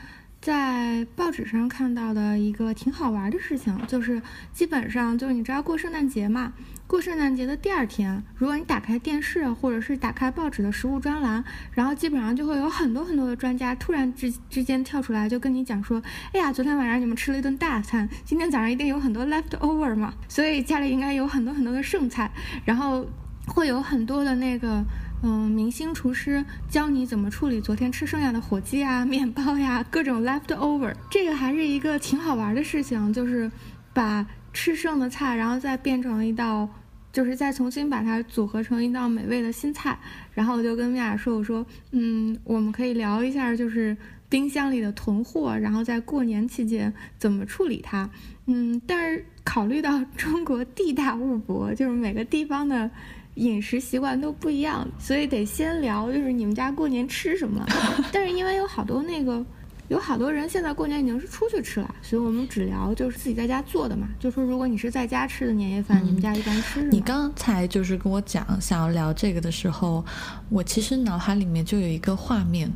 [0.46, 4.22] 在报纸上看到的一个挺好玩的事情，就是
[4.54, 6.54] 基本上就是你知道过圣诞节嘛。
[6.86, 16.00] 过圣诞节的第二天，如果你打开电视或者是打开报纸的食物专栏，然后基本上就会有很多很多的专家突然之之间跳出来，就跟你讲说
[16.32, 22.30] ：“哎呀，昨天晚上你们吃了一顿大餐，今天早上一定有很多 leftover 嘛，所以家里应该有很多很多的剩菜。”
[22.64, 23.04] 然后
[23.48, 24.84] 会有很多的那个
[25.26, 30.94] 嗯明星厨师教你怎么处理昨天吃剩下的火鸡啊、 面包呀、各种 leftover。
[31.10, 33.52] 这个还是一个挺好玩的事情，就是
[33.94, 34.26] 把。
[34.58, 36.70] 吃剩的菜，然后再变成一道，
[37.12, 40.00] 就是再重新把它组合成一道美味的新菜。
[40.34, 43.98] 然后我就跟米娅说：“我说，嗯，我们可以聊一下，就是
[44.30, 48.10] 冰箱里的囤货，然后在过年期间怎么处理它。
[48.46, 52.90] 嗯，但是考虑到中国地大物博，就是每个地方的
[53.36, 57.66] 饮食习惯都不一样，所以得先聊，就是你们家过年吃什么。
[58.12, 59.46] 但是因为有好多那个。”
[59.88, 64.08] 有好多人现在过年已经是出去吃了，所以我们只聊就是自己在家做的嘛。
[64.20, 66.90] 就说如果你是在家吃的年夜饭，你们家一般吃什么？
[66.90, 70.04] 你刚才就是跟我讲想要聊这个的时候，
[70.50, 72.68] 我其实脑海里面就有一个画面，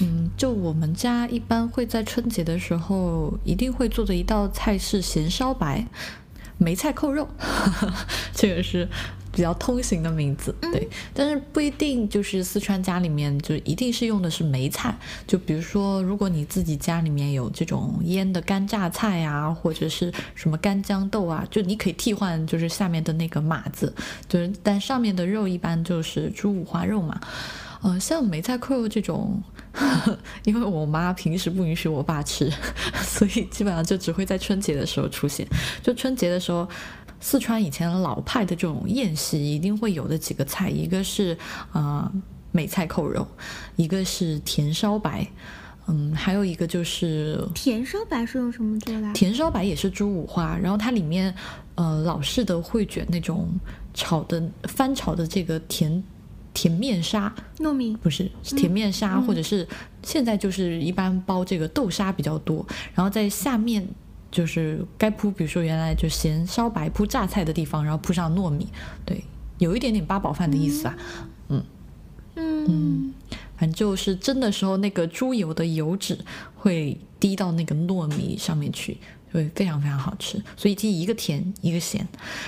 [0.00, 5.86] 嗯，就我们家一般会在春节的时候一定会做的一道菜是咸烧白，
[6.56, 7.28] 梅菜扣肉，
[8.32, 8.88] 这个是
[9.34, 23.92] 比较通行的名字，对，但是不一定就是四川家里面就一定是用的是梅菜，就比如说如果你自己家里面有这种腌的干榨菜啊，或者是什么干豇豆啊，就你可以替换就是下面的那个码字，
[24.28, 27.20] 就是但上面的肉一般就是猪五花肉嘛，
[27.82, 29.42] 呃，像梅菜扣肉这种，
[30.44, 32.48] 因为我妈平时不允许我爸吃，
[33.02, 35.44] 所以基本上就只会在春节的时候出现，
[35.82, 36.68] 就春节的时候。
[37.20, 41.36] 四川以前老派的这种宴席一定会有的几个菜，一个是
[41.72, 42.12] 呃
[42.52, 43.26] 梅菜扣肉，
[43.76, 45.26] 一个是甜烧白，
[45.86, 49.12] 嗯，还有一个就是甜烧白是用什么做的？
[49.14, 51.34] 甜烧白也是猪五花，然后它里面
[51.76, 53.48] 呃老式的会卷那种
[53.94, 56.04] 炒的翻炒的这个甜
[56.52, 59.66] 甜面沙糯米不是甜面沙，或者是
[60.02, 63.88] 现在就是一般包这个豆沙比较多，然后在下面。
[64.34, 68.66] 就是该铺，比如说原来就咸烧白铺榨菜的地方，然后铺上糯米，
[69.06, 69.22] 对，
[69.58, 70.96] 有一点点八宝饭的意思啊，
[71.50, 71.64] 嗯
[72.34, 73.14] 嗯，
[73.56, 76.18] 反正就是蒸的时候，那个猪油的油脂
[76.56, 78.98] 会滴到那个糯米上面去，
[79.30, 80.42] 会非常非常好吃。
[80.56, 82.04] 所以既一个甜一个咸，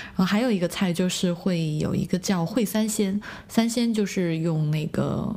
[0.07, 5.33] 然后还有一个菜就是会有一个叫烩三鲜，三鲜就是用那个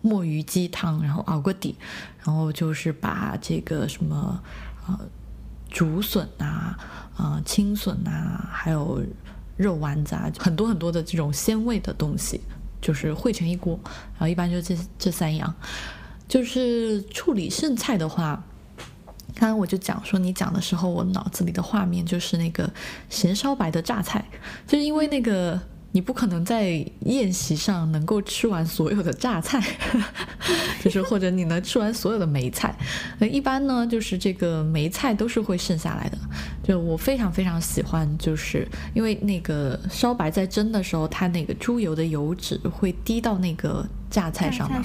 [0.00, 1.76] 墨鱼鸡汤，然后熬个底，
[2.24, 4.42] 然后就是把这个什么
[4.88, 4.98] 呃。
[5.74, 6.78] 竹笋啊，
[7.18, 9.02] 呃，青笋啊，还有
[9.56, 12.40] 肉丸子啊，很多很多的这种鲜味的东西，
[12.80, 13.76] 就是汇成一锅。
[14.12, 15.52] 然后一般就这这三样。
[16.28, 18.40] 就是处理剩菜的话，
[19.34, 22.72] 刚刚我就讲说，你讲的时候，我脑子里的画面就是那个
[23.10, 24.24] 咸烧白的榨菜，
[24.68, 25.60] 就是因为那个。
[25.94, 29.62] 你不可能在宴席上能够吃完所有的榨菜，
[30.82, 32.74] 就是或者你能吃完所有的梅菜。
[33.20, 36.18] 那一般呢，就是这个梅菜都是会剩下来的。
[36.64, 43.86] 就我非常非常喜欢，就是因为那个烧白在蒸的时候，它那个猪油的油脂会滴到那个。
[44.10, 44.80] 榨菜上嘛，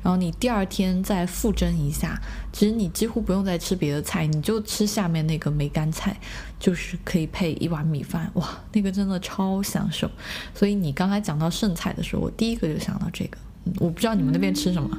[0.00, 2.16] 然后你第二天再复蒸一下，
[2.52, 6.16] 其实你几乎不用再吃别的菜，你就吃下面那个梅干菜，
[6.60, 10.08] 就是可以配一碗米饭，哇，那个真的超享受。
[10.54, 13.38] 所以你刚才讲到剩菜的时候，我第一个就想到这个。
[13.80, 14.96] 我不知道你们那边吃什么，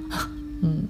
[0.62, 0.84] 嗯，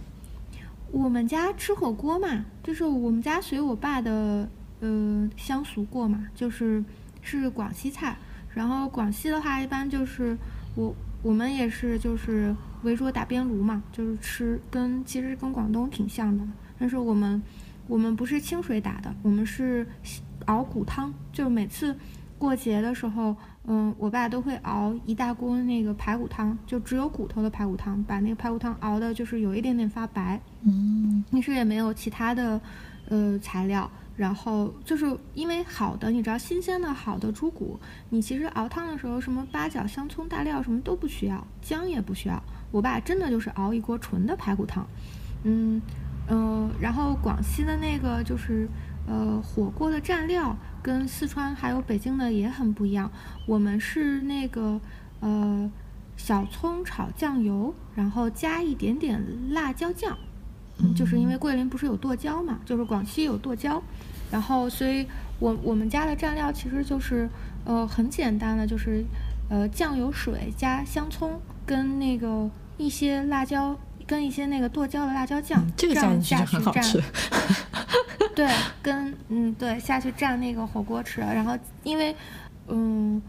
[0.91, 6.83] 我们家吃火锅嘛，就是我们家随我爸的呃乡俗过嘛，就是
[7.21, 8.17] 是广西菜，
[8.55, 10.35] 然后广西的话一般就是
[10.75, 12.55] 我我们也是就是。
[12.83, 16.43] 围桌打边炉嘛，就是吃，跟其实跟广东挺像的，
[16.79, 17.39] 但是我们
[17.85, 19.87] 我们不是清水打的，我们是
[20.45, 21.95] 熬骨汤，就是每次
[22.37, 32.59] 过节的时候，嗯，我爸都会熬一大锅那个排骨汤，就只有骨头的排骨汤，把那个排骨汤熬的就是有一点点发白，嗯，平时也没有其他的
[33.09, 33.89] 呃材料。
[34.17, 42.43] 然后就是因为好的，你知道新鲜的好的猪骨，你其实熬汤的时候，什么八角、香葱、大料什么都不需要，姜也不需要。
[42.71, 44.85] 我爸真的就是熬一锅纯的排骨汤，
[45.43, 45.81] 嗯
[46.27, 48.67] 呃，然后广西的那个就是
[49.07, 53.11] 呃火锅的蘸料跟四川还有北京的也很不一样，
[53.45, 54.79] 我们是那个
[55.19, 55.69] 呃
[56.17, 60.17] 小葱炒酱油，然后加一点点辣椒酱，
[60.79, 63.81] 嗯就是因为桂林不是有剁椒嘛，就是广西有剁椒。
[64.31, 65.05] 然后，所以
[65.39, 67.29] 我我们家的蘸料其实就是，
[67.65, 69.03] 呃，很简单的，就是，
[69.49, 73.77] 呃，酱油水加香葱跟那个一些辣椒，
[74.11, 77.01] 跟一些那个剁椒的辣椒酱，这个酱下去很好吃。
[78.35, 78.45] 对，
[78.81, 81.21] 跟嗯对下去蘸那个火锅吃。
[81.21, 82.13] 然后因为
[82.67, 83.21] 嗯，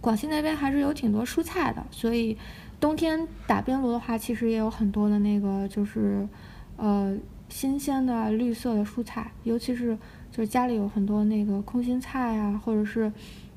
[0.00, 2.38] 广西那边还是有挺多蔬菜的，所以
[2.78, 6.24] 冬天打边炉的话，其实也有很多的那个就是
[6.76, 9.98] 呃新鲜的绿色的蔬菜，尤其是。
[10.30, 13.12] 就是家里有很多那个空心菜啊，或者是，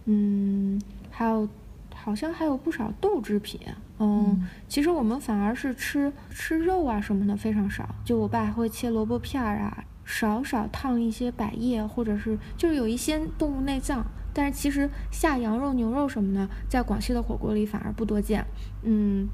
[0.06, 1.50] 嗯，还有，
[1.92, 3.60] 好像还有不少豆制品。
[4.00, 7.88] 嗯，其实我们反而是吃吃肉啊什么的非常少。
[8.04, 14.06] 就我爸还会切萝卜片儿啊，少少烫一些百叶，或者是就是有一些动物内脏。
[14.34, 18.46] 但是其实下羊肉、牛肉什么的，在广西的火锅里反而不多见。
[18.84, 19.28] 嗯，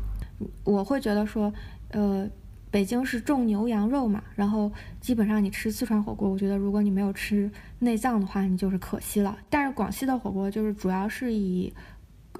[0.63, 1.53] 我会觉得说，
[1.91, 2.29] 呃。
[2.71, 9.37] 北京是重牛羊肉嘛，然后基本上你吃四川火锅，我觉得如果你没有吃内脏的话，你就是可惜了。
[9.47, 11.71] 但是广西的火锅就是主要是以，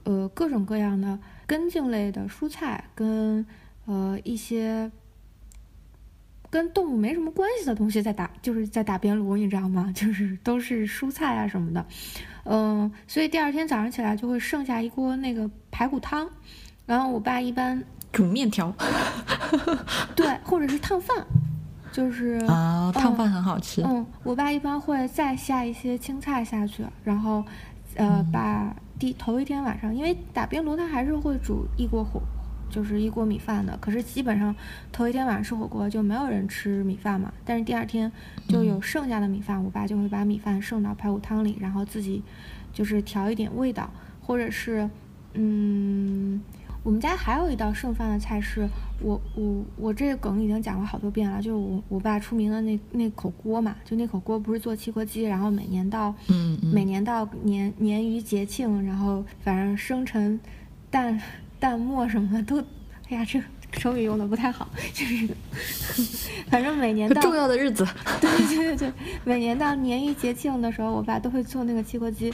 [0.05, 3.45] 呃各种各样的根茎类的蔬菜跟
[3.85, 4.91] 呃一些
[6.49, 9.91] 跟动物没什么关系的东西在打，就是在打边炉，你知道吗？
[9.95, 11.85] 就是都是蔬菜啊什么的，
[12.45, 16.29] 嗯，所以第二天早上起来就会剩下一锅那个排骨汤，
[16.85, 17.83] 然后我爸一般。
[18.11, 18.71] 煮面条，
[20.15, 21.25] 对，或者是烫饭，
[21.91, 23.81] 就是啊，烫饭很好吃。
[23.81, 27.43] 嗯，我爸一般会再下一些青菜下去，然后
[27.95, 28.71] 呃，把
[29.03, 32.21] 第头一天晚上，因为打边炉它还是会煮一锅火，
[32.69, 33.75] 就是一锅米饭的。
[33.81, 34.55] 可是基本上
[34.93, 37.33] 头一天晚上吃火锅就没有人吃米饭嘛。
[37.43, 38.09] 但是第二天
[38.47, 42.23] 就有剩下的米饭，我爸就会把米饭剩到排骨汤里，然后自己
[42.71, 43.91] 就是调一点味道，
[44.21, 44.89] 或者是
[45.33, 46.41] 嗯。
[46.83, 48.67] 我们家还有一道剩饭的菜是，
[49.01, 60.37] 我我我这个梗已经讲了好多遍了，就是我我爸出名的那那口锅嘛，就那口锅不是做汽锅鸡，然后每年到嗯每年到年年余节庆，然后反正生辰、
[60.91, 61.17] 淡
[61.57, 62.59] 淡末什么的都，
[63.09, 65.29] 哎呀这成语用的不太好，就是
[66.51, 67.87] 反正每年到重要的日子，
[68.19, 72.33] 对对对对，每年到年余节庆的时候，我爸都会做那个汽锅鸡，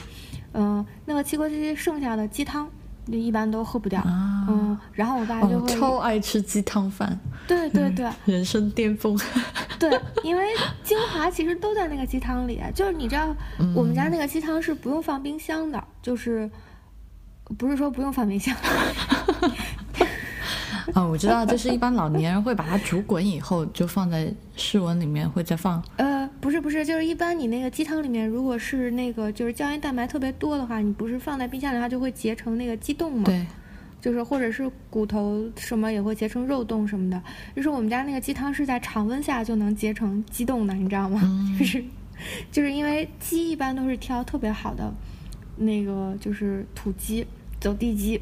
[0.54, 2.68] 嗯，那个汽锅鸡剩下的鸡汤。
[3.10, 9.18] 就一般都喝不掉，嗯，然后我爸就会超爱吃鸡汤饭，对对对，人生巅峰，
[9.78, 9.90] 对，
[10.22, 10.44] 因为
[10.84, 13.34] 精华其实都在那个鸡汤里，就是你知道，
[13.74, 16.48] 我们家那个鸡汤是不用放冰箱的，就是
[17.58, 18.54] 不是说不用放冰箱。
[20.94, 25.80] 啊，我知道，就是一般老年人会把它煮滚以后，就放在室温里面，会再放。
[25.96, 33.24] 呃，不是不是，就是一般你那个鸡汤里面，如果是那个就是胶原蛋白特别多的话，你不是放在冰箱里，它就会结成那个鸡冻嘛。
[33.24, 33.46] 对。
[34.00, 37.22] 就是或者是骨头什么也会结成肉冻什么的。
[37.54, 41.20] 就是我们家那个鸡汤是在常温下就能结成鸡冻的，你知道吗？
[41.58, 41.84] 就是，
[42.50, 44.90] 就是因为鸡一般都是挑特别好的，
[45.58, 47.26] 那个就是土鸡、
[47.60, 48.18] 走地鸡。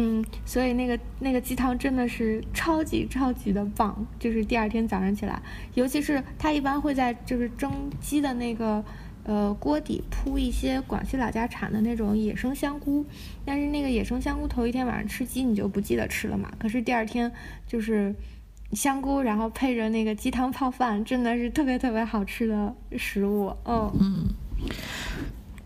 [0.00, 5.42] 嗯，所以那个那个鸡汤真的是超级超级的棒，就是第二天早上起来，
[5.74, 8.84] 尤其是它一般会在就是蒸鸡的那个
[9.24, 13.04] 呃锅底铺一些广西老家产的那种野生香菇，
[13.44, 17.30] 但是那个野生香菇头一天晚上吃鸡你就不记得吃了嘛，可是第二天
[17.66, 18.14] 就是
[18.74, 24.28] 香菇，然后配着那个鸡汤泡饭，真的是特别特别好吃的食物，嗯嗯。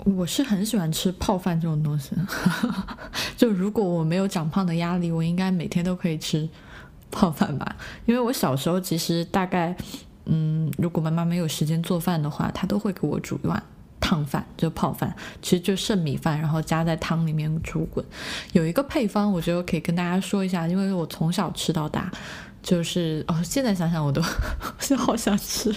[0.04, 2.10] 我是很喜欢吃泡饭这种东西，
[3.36, 6.48] 就如果我没有长胖的压力，我应该每天都可以吃
[7.10, 7.76] 泡饭吧。
[8.04, 9.76] 因为我小时候其实大概，
[10.24, 13.62] 嗯，如果妈妈没有时间做饭的话，她都会给我煮一碗
[14.00, 18.04] 烫饭，就泡饭，其实就剩米饭，然后加在汤里面煮滚。
[18.52, 22.10] 有一个配方，我觉得可以跟大家说一下，因为我从小吃到大，
[22.62, 24.22] 就是哦，现在想想我都
[24.96, 25.74] 好想吃。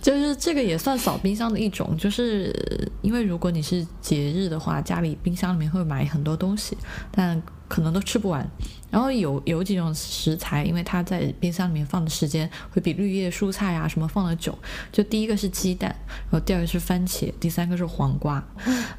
[0.00, 2.54] 就是这个也算扫冰箱的一种，就是
[3.00, 6.76] 因为如果你是节日的话，家里冰箱里面会买很多东西，
[7.10, 8.46] 但可能都吃不完。
[8.90, 14.56] 然后有有几种食材，因为它在冰箱里面放的时间会比绿叶蔬菜啊什么放的久。
[14.92, 15.94] 就第一个是鸡蛋，
[16.30, 18.44] 然后第二个是番茄，第三个是黄瓜。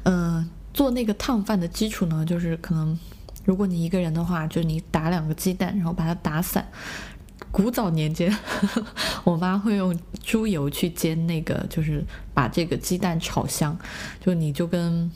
[0.02, 2.98] 嗯，做那个烫饭的基础呢，就是可能
[3.44, 6.66] 如果你一个人的话，就你打两个鸡蛋，然后把它打散。
[7.50, 8.34] 古早年间，
[9.22, 13.76] 我妈会用猪油去煎那个，就是把这个鸡蛋炒香。
[14.20, 15.10] 就你就跟，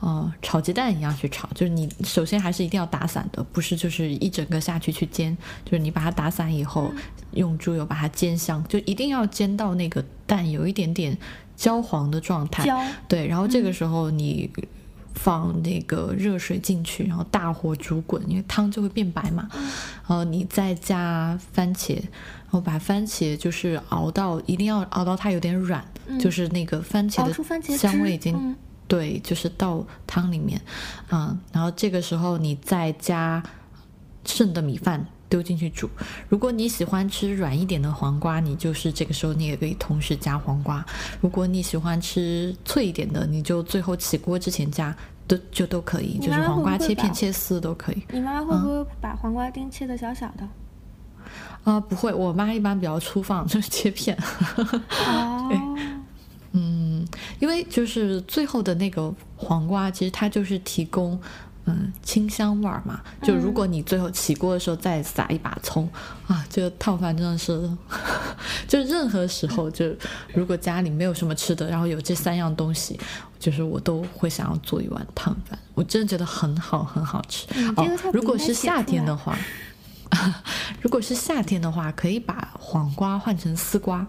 [0.00, 1.48] 呃，炒鸡蛋一样去炒。
[1.54, 5.36] 就是你首先还是一定要打散的，不是就是一整个下去去煎。
[5.64, 6.90] 就是你把它打散以后，
[7.32, 11.16] 用猪油把它煎香，就一定要煎到那个蛋有一点点
[11.56, 12.64] 焦黄的状态。
[12.64, 12.80] 焦。
[13.06, 14.50] 对，然后这个时候你。
[15.14, 19.48] 放那个热水进去，然后大火煮滚，因为汤就会变白嘛。
[19.52, 25.82] 然后你再加番茄，然后把番茄就是熬到一定要熬到它有点软，
[26.20, 28.54] 就是那个番茄的香味已经
[28.86, 30.60] 对，就是到汤里面，
[31.10, 33.42] 嗯，然后这个时候你再加
[34.24, 35.06] 剩的米饭。
[35.28, 35.88] 丢进去煮。
[36.28, 40.84] 如果你喜欢吃软一点的黄瓜，你就是这个时候你也可以同时加黄瓜。
[41.20, 44.94] 如果你喜欢吃脆一点的，你就最后起锅之前加，
[45.26, 46.18] 都就都可以。
[46.18, 48.02] 就是黄瓜切片切丝都可以。
[48.10, 50.48] 你妈妈会不会把黄瓜丁切的小小的？
[51.64, 54.16] 啊，不会，我妈一般比较粗放， 就是切片。
[55.08, 55.50] 哦。
[56.56, 57.04] 嗯，
[57.40, 61.20] 因为就是最后的那个黄瓜，其实它就是提供。
[61.66, 65.88] 嗯，清香味儿嘛，就如果你最后起锅的时候再撒一把葱，
[66.26, 67.70] 啊，这个烫饭真的是，
[68.68, 69.86] 就任何时候，就
[70.34, 73.00] 如果家里没有什么吃的，然后有这三样东西，
[73.38, 77.46] 就是我都会想要做一碗汤饭，我真的觉得很好，很好吃。
[77.76, 79.38] 哦，如果是夏天的话，
[80.82, 84.06] 如果是夏天的话，可以把黄瓜换成丝瓜。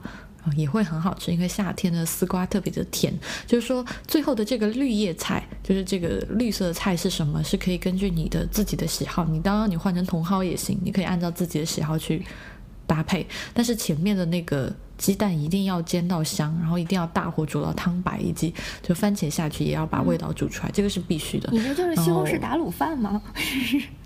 [0.55, 3.13] 也会很好吃，因为夏天的丝瓜特别的甜。
[3.45, 7.43] 就是说，最后的这个绿叶菜，就是这个绿色的菜是什么？
[7.43, 12.23] 是可以根据你的自己的喜好，你当然你换成茼蒿也行，你可以按照自己的喜好去
[12.85, 13.25] 搭配。
[13.53, 21.49] 但是前面的那个鸡蛋一定要煎到香，然后一定要大火煮到汤白，以及就番茄下去也要把味道煮出来，这个是必须的。
[21.51, 23.21] 你这就是西红柿打卤饭吗？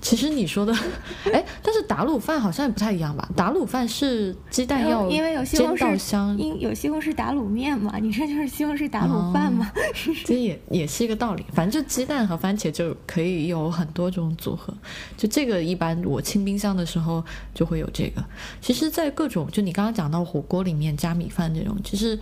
[0.00, 0.72] 其实你说的，
[1.32, 3.28] 哎，但是打卤饭好像也不太一样吧？
[3.34, 9.70] 打卤饭是鸡蛋要因为有西红柿，因有西红柿打卤面嘛，你这就是西红柿打卤饭嘛？
[9.94, 14.72] 其实也也是一个道理，反正就鸡蛋和番茄就可以有很多种组合。
[15.16, 18.24] 就这个一般我清冰箱的时候就会有这个。
[18.60, 22.18] 其实，在各种就你刚刚讲到火锅里面加米饭这种，其实，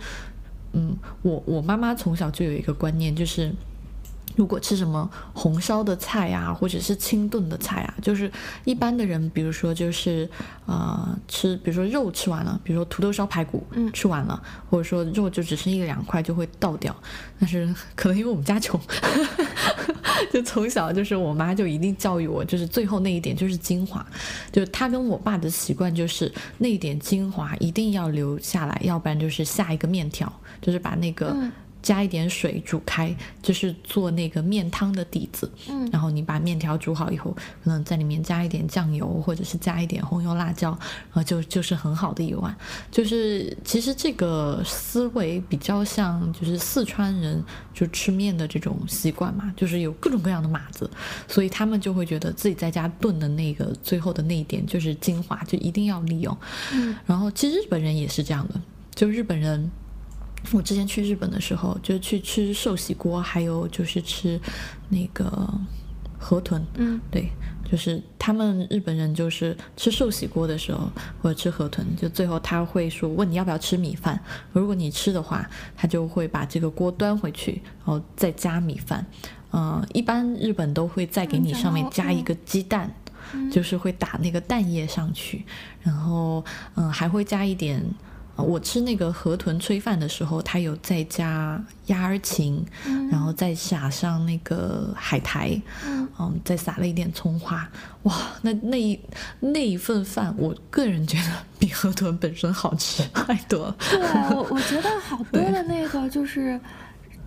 [0.73, 3.53] 嗯，我我妈妈从小就有一个观念，就是。
[4.37, 8.31] 如果吃什么红烧的菜啊，或者是清炖的菜啊，就是
[8.65, 10.29] 一般的人，比如说就是
[10.67, 16.95] 呃吃，比如说肉吃完了，比如说土豆烧排骨吃完了，或者说肉就只剩一两块就会倒掉。
[17.39, 18.79] 但是可能因为我们家穷，
[20.31, 24.05] 就从小就是我妈就一定教育我，就是最后那一点就是精华，
[24.51, 30.31] 就是她跟我爸的习惯就是那一点精华一定要留下来，要不然就是下一个面条，
[30.61, 31.35] 就是把那个。
[31.87, 35.49] 加一点水煮开，就是做那个面汤的底子。
[35.69, 37.33] 嗯，然后你把面条煮好以后，
[37.63, 42.53] 可能在里面加一点酱油，或者是加一点红油辣椒，然后就就是很好的一碗。
[42.91, 47.41] 就是其实这个思维比较像，就是四川人
[47.73, 50.89] 就吃面的这种习惯嘛，就是有各种各样的码子，
[51.25, 56.37] 所以他们就会觉得自己在家炖的那个最后的那一点就是精华，就一定要利用。
[56.73, 58.59] 嗯，然后其实日本人也是这样的，
[58.93, 59.71] 就日本人。
[60.53, 64.39] 我之前去日本的时候，就去吃寿喜锅，还有就是吃
[64.87, 65.53] 那个
[66.17, 66.63] 河豚。
[66.75, 67.29] 嗯，对，
[67.69, 70.89] 就是他们日本人就是吃寿喜锅的时候
[71.21, 74.17] 或者吃河豚，就最后他会说问你要不要吃米饭。
[74.53, 79.05] 如果你吃的话，他就会把这个锅端回去，然后再加米饭。
[79.51, 82.89] 嗯，一般日本都会再给你上面加一个鸡蛋，
[83.51, 85.45] 就是会打那个蛋液上去，
[85.81, 86.43] 然后
[86.75, 87.83] 嗯还会加一点。
[88.37, 92.63] 我吃那个河豚炊饭的时候，它有再加鸭儿芹，
[93.11, 97.69] 然后再撒上那个海苔，嗯，再撒了一点葱花，
[98.03, 98.99] 哇，那那一
[99.39, 103.75] 那一份饭，我个人觉得比河豚本身好吃太多了。
[103.89, 103.99] 对，
[104.35, 106.59] 我我觉得好多的那个就是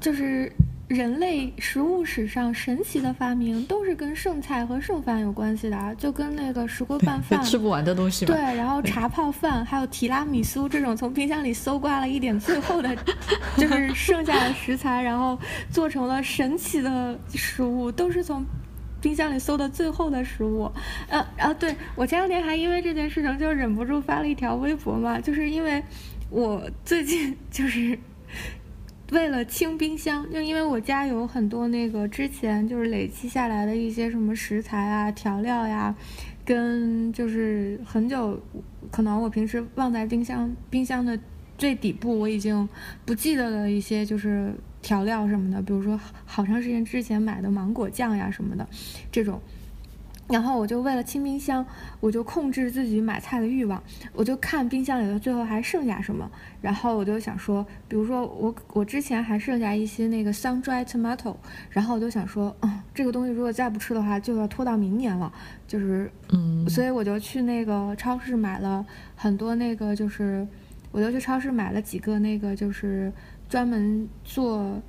[0.01, 0.53] 就是。
[0.91, 8.27] 人类食物史上神奇的发明都是跟剩菜和剩饭有关系的，就跟那个石锅拌饭，吃不完的东西。
[8.27, 12.93] 对，然后茶泡饭，还有提拉米苏这种从冰箱里搜刮了一点最后的，
[13.57, 15.39] 就是剩下的食材，然后
[15.71, 18.45] 做成了神奇的食物，都是从
[19.01, 20.69] 冰箱里搜的最后的食物。
[21.09, 25.81] 呃，啊，对我前两天还因为这件事情就忍不住发了一条微博嘛，就是因为
[26.31, 27.97] 我最近 就是。
[29.13, 35.95] 为了清冰箱，就因为我家有很多那个之前就是累积下来的一些什么食材啊、调料呀，
[36.45, 38.41] 跟就是很久，
[38.91, 41.19] 可能我平时放在冰箱冰箱的
[41.59, 42.69] 最底部，我已经
[43.05, 48.69] 不记得的一些就是调料什么的，比如说好长时间之前买的芒果酱呀什么的，
[49.11, 49.41] 这种。
[50.31, 51.67] 然后我就为了清冰箱，
[51.99, 53.83] 我就控制自己买菜的欲望，
[54.15, 56.31] 我就看冰箱里头最后还剩下什么。
[56.61, 61.35] 然后我就想说，比如说我我之前还剩下一些那个 sun dried tomato，
[61.71, 65.33] 然后我就想说，嗯，这个东西如果再不吃的话，就要拖到明年了。
[65.67, 68.85] 就是，嗯，所以我就去那个超市买了
[69.17, 70.47] 很多那个，就是
[70.93, 73.13] 我就去超市买了几个那个，就是
[73.49, 74.81] 专门做。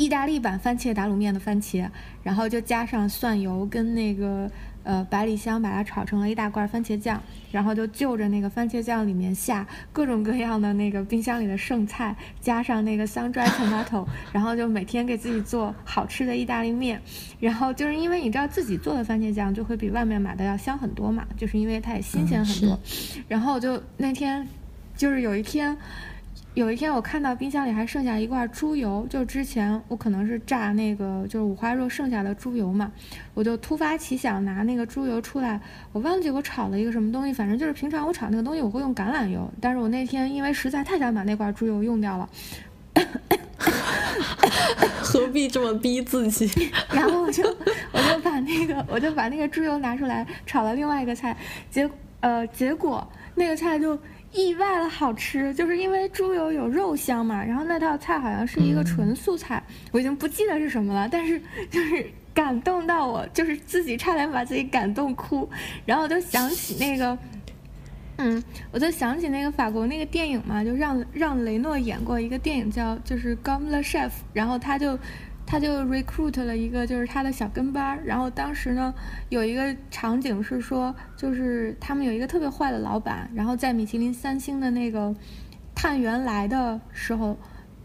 [0.00, 1.86] 意大利版番茄打卤面的番茄，
[2.22, 4.50] 然后就加上蒜油跟那个
[4.82, 7.22] 呃百里香，把它炒成了一大罐番茄酱，
[7.52, 16.98] 然后就就着那个番茄酱里面下各种各样的那个冰箱里的剩菜，加上那个 sun dry tomato，然后就每天给自己做好吃的意大利面。
[17.38, 22.80] 然后就是因为你知道自己做的番茄酱就会比外面买的要香很多嘛，就是因为它也新鲜很多。
[23.28, 24.48] 然后就那天，
[24.96, 25.76] 就是有一天。
[26.54, 32.90] 有一天，我看到冰箱里还剩下一罐猪油，就之前我可能是炸那个就是五花肉剩下的猪油嘛，
[33.34, 35.60] 我就突发奇想拿那个猪油出来，
[35.92, 42.28] 我忘记我炒了一个什么东西，反正就是平常我炒那个东西我会用橄榄油，但是我那天因为实在太想把那罐猪油用掉了，
[45.02, 46.50] 何必这么逼自己？
[46.92, 47.44] 然后我就
[47.92, 51.36] 我就把那个我就把那个猪油拿出来炒了另外一个菜，
[51.70, 51.88] 结
[52.18, 53.96] 呃结果那个菜就。
[54.32, 57.44] 意外的好吃，就是因为猪油有肉香嘛。
[57.44, 59.62] 然后那道菜好像是一个纯素菜，
[59.92, 61.08] 我已经不记得是什么了。
[61.08, 65.48] 但是 就是感动到我，就是自己差点把自己感动哭。
[65.84, 67.18] 然后我就想起那个，
[68.18, 74.98] 嗯，我就想起那个法国那个电影嘛，就让让雷诺演过一个电影叫就是《Gomla Chef》，然后他就。
[75.50, 78.94] 他就 recruit 了一个就是他的小跟班儿，然后当时呢
[79.30, 85.12] 有一个场景是说，就是他们有一个特别坏的老板，然后在米其林三星的那个
[85.74, 87.36] 探员来的时候，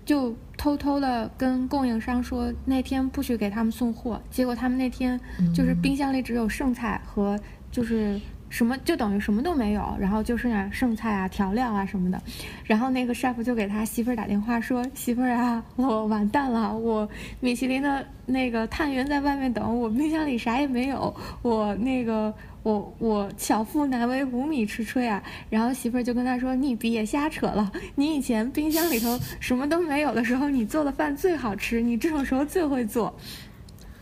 [0.06, 5.20] 就偷偷的跟供应商说那天不许给他们送货，结果他们那天
[5.52, 7.40] 就是冰箱里只有剩菜和
[7.72, 12.22] 就是什么就等于什么都没有，然后就剩下剩菜啊、调料啊什么的。
[12.64, 17.08] 然后那个 chef 就给他媳妇儿打电话说：“媳妇儿啊，我完蛋了，我
[17.40, 22.34] 米其林的那个探员在外面等，我冰箱里啥也没有，我那个。”
[22.66, 25.22] 我我巧妇难为无米之炊啊，
[25.52, 33.16] 然后媳妇儿就跟他说：“你别瞎扯了，你以前冰箱里头什么都没有的时候，你做的饭最好吃，你这种时候最会做。”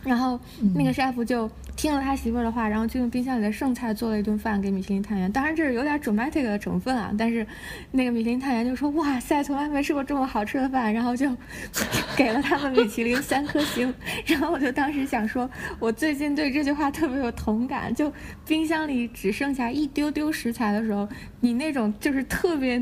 [0.04, 0.38] 然后
[0.74, 1.50] 那个 chef 就。
[1.76, 5.30] 听了他媳妇儿的话，然后就用冰箱里的剩菜做了一顿饭给米其林探员。
[5.32, 7.44] 当然这是有点 dramatic 的成分啊，但是
[7.90, 11.28] 那个米其林探员就说：“哇塞，从来没吃过这么好吃的饭。”然后就
[12.16, 13.92] 给了他们米其林三颗星。
[14.24, 15.50] 然后我就当时想说，
[15.80, 17.92] 我最近对这句话特别有同感。
[17.92, 18.10] 就
[18.46, 21.08] 冰箱里只剩下一丢丢食材的时候，
[21.40, 22.80] 你那种就是特别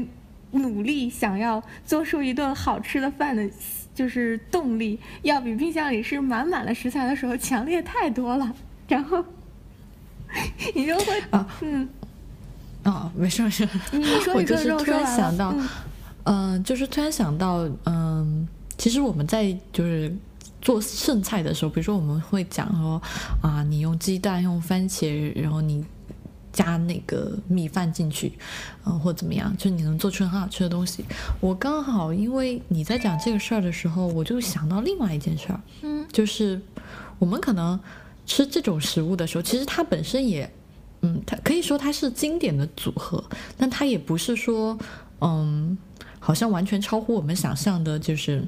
[0.50, 3.48] 努力想要做出一顿好吃的饭的，
[3.95, 8.55] 就是动力，要比冰箱里是满满的食材的时候强烈太多了。
[8.88, 9.24] 然后，
[10.74, 11.88] 你就会啊，嗯，
[12.82, 13.68] 啊，没事没事，
[14.34, 15.55] 我就是突然想到，
[16.24, 20.14] 嗯，就是突然想到，嗯，其实我们在就是
[20.61, 23.01] 做剩菜的时候，比如说我们会讲说，
[23.40, 25.84] 啊，你用鸡蛋、用番茄，然后你
[26.53, 28.32] 加那个米饭进去，
[28.84, 31.05] 嗯，或怎么样，就你能做出很好吃的东西。
[31.40, 36.61] 我刚好因为你在讲这个事儿的时候，我就想到另外一件事儿，嗯，就是
[37.18, 37.78] 我们可能。
[38.24, 40.48] 吃这种食物的时候，其实它本身也，
[41.00, 43.22] 嗯，它可以说它是经典的组合，
[43.59, 44.78] 但它也不是说，
[45.20, 45.76] 嗯，
[46.20, 48.46] 好像完全超乎我们想象的，就是。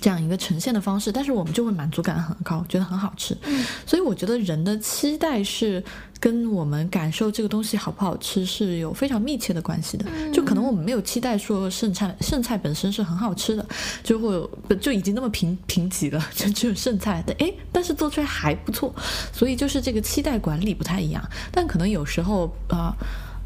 [0.00, 3.36] 这样一个呈现的方式，但是我们就会满足感很高，觉得很好吃。
[3.44, 5.82] 嗯，所以我觉得人的期待是
[6.20, 10.04] 跟我们感受这个东西好不好吃是有非常密切的关系的。
[10.32, 13.66] 就可能我们没有期待说剩菜剩菜本身是很好吃的，
[14.02, 18.94] 就会就已经那么贫贫瘠了， 就只有剩菜的哎，但是做出来还不错。
[19.32, 21.22] 所以就是这个期待管理不太一样。
[21.50, 22.94] 但可能有时候啊，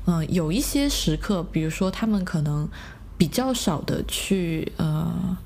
[0.06, 2.68] 嗯，有一些时刻，比如说他们可能
[3.16, 5.36] 比较少的去呃。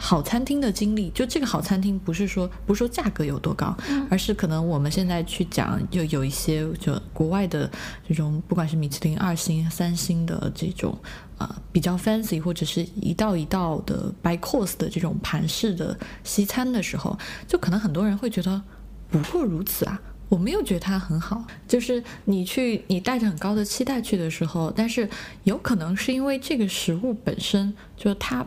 [0.00, 3.76] 好餐厅的经历，就这个好餐厅不是说不是说价格有多高，
[4.08, 7.68] 而是可能我们现在去讲，就有一些就国外的
[8.08, 10.96] 这种，不管是米其林二星、三星的这种，
[11.38, 17.18] 呃，比较 fancy 或者是一道一道的 by course 的这种盘式的西餐的时候，
[17.48, 18.62] 就可能很多人会觉得
[19.10, 21.44] 不过如此啊，我没有觉得它很好。
[21.66, 25.10] 就是你去你带着很高的期待去的时候，但是
[25.42, 28.46] 有可能是因为这个食物本身就它。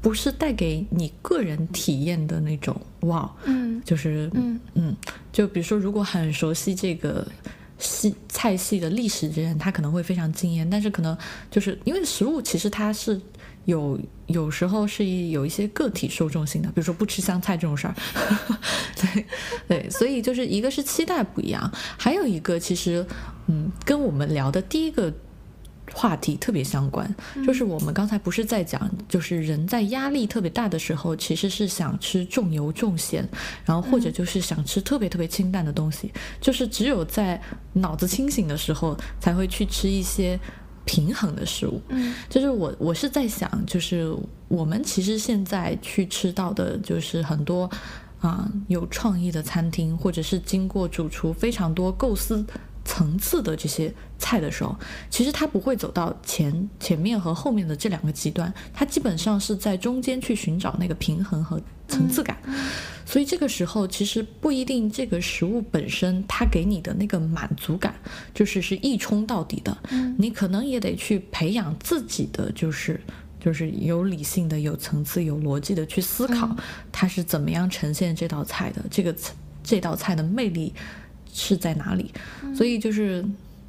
[0.00, 4.96] 不是带给你个人体验的那种哇，嗯，就是嗯嗯，
[5.30, 7.26] 就比如说，如果很熟悉这个
[7.78, 10.68] 系菜系的历史的人，他可能会非常惊艳。
[10.68, 11.16] 但是可能
[11.50, 13.20] 就是因为食物其实它是
[13.66, 17.94] 有有时候是有一些个体受众性的，比如说不吃香菜这种事儿，
[18.96, 19.26] 对
[19.68, 23.04] 对，所以就是一个是期待不一样，还有一个其实
[23.48, 25.12] 嗯，跟我们聊的第一个。
[25.92, 27.12] 话题特别相关，
[27.46, 33.28] 就是我们刚才不是在讲，就是人在压力特别大的时候，其实是想吃重油重咸，
[33.64, 37.40] 然后或者就是想吃特别特别清淡的东西，就是只有在
[37.72, 40.38] 脑子清醒的时候，才会去吃一些
[40.84, 41.80] 平衡的食物。
[41.88, 44.14] 嗯，就是我我是在想，就是
[44.48, 47.68] 我们其实现在去吃到的，就是很多
[48.20, 52.44] 啊有创意的餐厅，或者是经过主厨非常多构思。
[52.84, 54.74] 层次的这些菜的时候，
[55.10, 62.36] 其实它不会走到前前面和后面的这两个极端，它基本上是在中间去寻找那个平衡和层次感。
[63.04, 67.92] 所以这个时候，其实不一定这个食物本身它给你的那个满足感
[68.32, 69.76] 就是是一冲到底的。
[70.16, 73.00] 你可能也得去培养自己的，就是
[73.40, 76.56] 就是有理性的、有层次、有逻辑的去思考，
[76.92, 79.12] 它是怎么样呈现这道菜的，这个
[79.64, 80.72] 这道菜的魅力。
[81.32, 82.10] 是在哪里？
[82.54, 83.24] 所以就是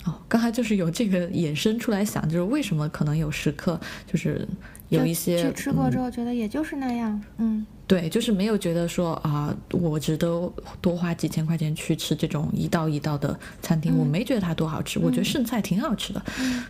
[0.05, 4.47] 哦，刚才就是有这个衍生出来想，就是为什么可能有时刻就是
[4.89, 7.66] 有一些去吃过之后觉得也就是那样，嗯。
[7.91, 16.23] 对，就是没有觉得说啊，我值得多花几千块钱去吃这种一道一道的餐厅，我没觉得它多好吃，我觉得剩菜挺好吃的，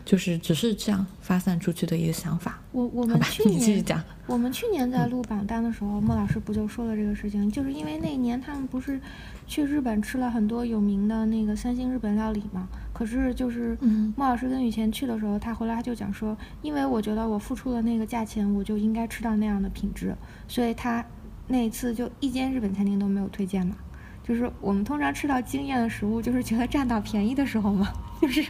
[0.03, 2.59] 就是只是这样发散出去的一个想法。
[2.72, 8.99] 我我们去年你继续讲，我们去年在录榜单的时候，莫老师不就说了这个事情，就是因为那年他们不是
[9.45, 12.67] 去日本吃了很多有名的那个三星日本料理嘛，
[13.02, 13.76] 可是就是
[14.16, 20.16] 莫老师跟雨前去的时候，他回来他就讲说，因为我觉得我付出的那个价钱，我就应该吃到那样的品质。
[20.47, 21.04] 所以他
[21.47, 23.76] 那一次就一间日本餐厅都没有推荐嘛，
[24.24, 27.91] 就是我们通常吃到惊艳的食物，就是觉得占到便宜的时候嘛，
[28.22, 28.45] 就是，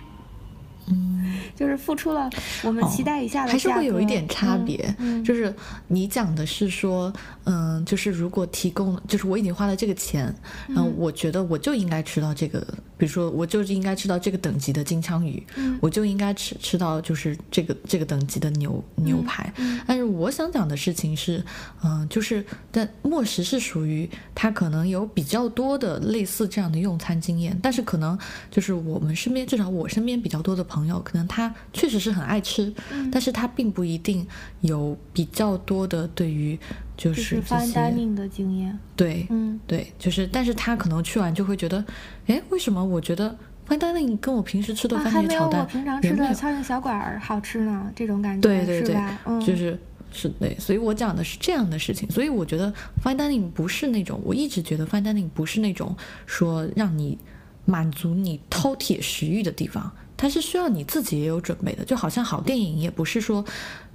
[0.88, 2.30] 嗯， 就是付出了
[2.64, 4.94] 我们期待以下的，还是会有一点差别。
[5.00, 5.54] 嗯，就是
[5.88, 7.12] 你讲的是说，
[7.46, 10.34] 嗯，就是如果提供，就是我已经花了这个钱，
[10.70, 12.60] 嗯，我觉得我就应该吃到这个，
[12.98, 19.52] 比如说我就是应该吃到这个等级的金枪鱼，嗯，我就应该吃吃到就是这个这个等级的牛牛排。
[19.86, 21.44] 但是我想讲的事情是，
[21.84, 28.18] 嗯，就是但莫石是属于他可能有比较多的类似这样的用餐经验，但是可能
[28.50, 32.74] 就是我们身边至少我身边比较多的朋友，可能他确实是很爱吃，
[33.11, 34.26] 但是他并不一定
[34.61, 36.57] 有比较多的对于
[36.95, 38.80] 就是这些的经验。
[38.95, 41.84] 对，嗯，对，就是但是他可能去完就会觉得，
[42.28, 43.36] 哎，为什么我觉得
[43.67, 47.91] fine dining 跟我平时吃的番茄炒蛋我平常吃的苍蝇小馆儿好吃呢？
[47.93, 48.95] 这种感觉，对对对，
[49.26, 49.78] 嗯，就是
[50.13, 55.93] 是对，所以我讲的是这样的事情，所以我觉得 fine dining 不是那种，我一直觉得 fine dining 不是那种
[56.26, 57.17] 说让你
[57.65, 59.91] 满足你饕餮食欲的地方。
[60.22, 63.43] 它是需要你自己也有准备的，就好像好电影也不是说，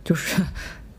[0.03, 0.43] 就是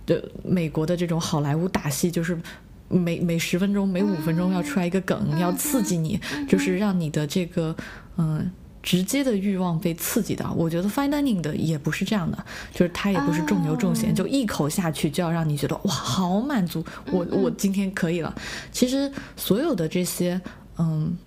[0.05, 2.39] 的美国的这种好莱坞打戏，就是
[2.87, 6.17] 每每十分钟、每五分钟要出来一个梗，要刺激你，
[6.47, 7.75] 就是让你的这个
[8.15, 8.49] 嗯
[8.81, 10.53] 直接的欲望被刺激到。
[10.53, 18.33] 我觉得 fine dining 的也不是这样的，就是它也不是重油重咸，就一口下去就要让你觉得哇好满足，我我今天可以了。
[18.71, 20.39] 其实所有的这些
[20.77, 21.17] 嗯。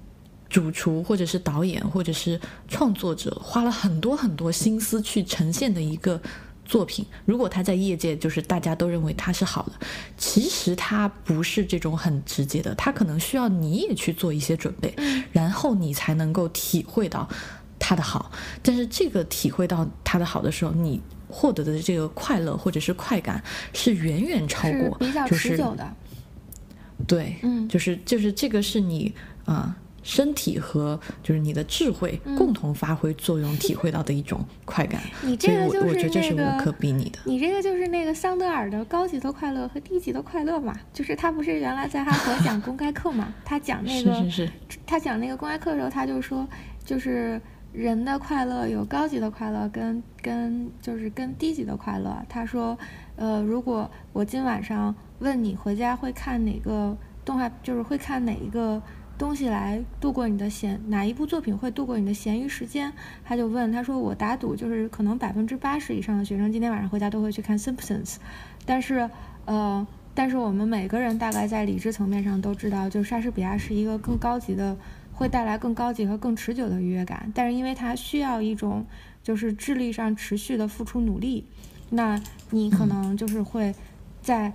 [0.50, 2.38] 主厨或者是导演或者是
[2.68, 6.20] 创作者花了很多很多心思去呈现的一个
[6.64, 9.72] 作品，如果他在业界就是大家都认为他是好的，
[10.16, 14.92] 其实他不是这种很直接的，他可能需要你也去做一些准备，
[15.32, 17.28] 然后你才能够体会到
[17.78, 18.30] 他的好。
[18.60, 23.42] 但是这个体会到他的好的时候，你获得的这个快乐或者是快感
[23.72, 25.88] 是远远超过，比较持久的。
[27.06, 29.76] 对，嗯，就是就是这个是你啊。
[30.02, 35.00] 身体和就是你的智慧共同发挥作用，体会到的一种快感。
[35.22, 37.18] 你这个就是我觉得这是无可比拟的。
[37.24, 40.74] 你这个就是那个桑德尔的高级的快乐和低级的快乐嘛？
[40.92, 43.34] 就是他不是原来在哈佛讲公开课嘛？
[43.44, 44.78] 他讲那个，是是是。
[44.86, 46.48] 他讲那个公开课的时候，他就说，
[46.84, 47.40] 就是
[47.72, 52.16] 人的快乐有高级的快乐跟跟就是跟低级的快乐。
[52.28, 52.76] 他说，
[53.16, 58.80] 呃，如果我今晚上问你回家会看哪个动画，就是会看哪一个。
[59.20, 62.90] 东西来度过你的闲哪一部作品会度过你的闲余时间？
[63.22, 68.14] 他就问他说：“我打赌就是可能百分之八十以上的学生今天晚上回家都会去看《Simpsons》，
[68.64, 69.10] 但是
[69.44, 74.74] 呃，但是我们每个人大概在理智层面上都知道，就莎士比亚是一个更高级的，
[75.12, 77.30] 会带来更高级和更持久的愉悦感。
[77.34, 78.86] 但是因为它需要一种
[79.22, 81.44] 就是智力上持续的付出努力，
[81.90, 82.18] 那
[82.48, 83.74] 你可能就是会
[84.22, 84.54] 在。”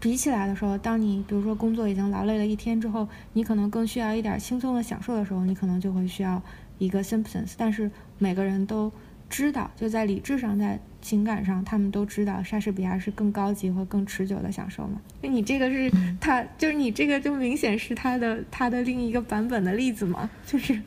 [0.00, 6.42] 比起来的时候，当你比如说工作已经劳累了一天之后，你可能更需要一点轻松的享受的时候，你可能就会需要
[6.78, 7.52] 一个 Simpsons。
[7.58, 8.90] 但是每个人都
[9.28, 14.98] 知道，就在理智上，在情感上，他们都知道莎士比亚是更高级和更持久的享受嘛？
[15.22, 20.30] 就你这个是他，就是你这个就明显是他的他的另一个版本的例子嘛？
[20.46, 20.80] 就是，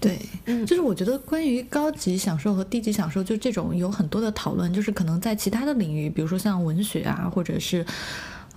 [0.00, 0.16] 对，
[0.64, 7.84] 就是我觉得关于高级享受和低级享受，就这种有很多的讨论，就是可能在其他的领域，比如说像文学啊，或者是。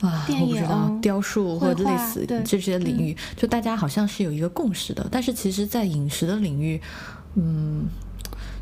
[0.02, 6.82] 啊，我不知道雕塑或者类似这些领域，就大家好像是有一个共识的，但是其实，在饮食的领域，
[7.36, 7.88] 嗯。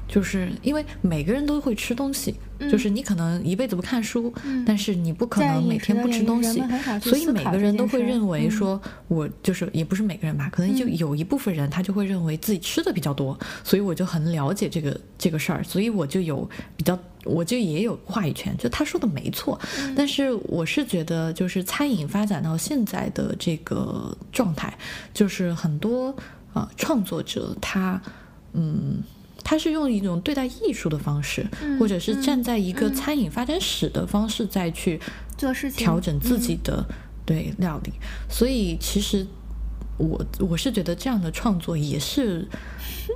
[0.07, 2.33] 就是因为每个人都会吃东西，
[2.71, 4.33] 就是你可能一辈子不看书，
[4.65, 6.63] 但是你不可能每天不吃东西，
[7.01, 18.55] 所以每个人都会认为说，我就是也不是每个人吧，可能就有一部分人他就会认为自己吃的比较多，所以我就很了解这个这个事儿，所以我就有比较，我就也有话语权。
[18.57, 19.59] 就他说的没错，
[19.93, 24.73] 但是我是觉得，就是餐饮发展到现在的这个状态，
[25.13, 26.15] 就是很多
[26.53, 28.01] 啊创作者他
[28.53, 29.03] 嗯。
[29.49, 31.47] 他是用一种对待艺术的方式，
[31.79, 34.99] 或者是站在一个餐饮发展史的方式再去
[35.37, 36.85] 做事情，调整自己的
[37.25, 37.93] 对料理。
[38.29, 39.25] 所以其实
[39.97, 42.45] 我我是觉得这样的创作也是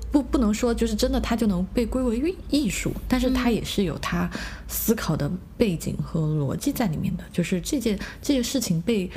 [0.09, 4.29] 不不能说就是真的他就能被归为艺艺术，但是他也是有他
[4.69, 7.25] 思考的背景和逻辑在里面的。
[7.33, 9.11] 就是这件这件事情被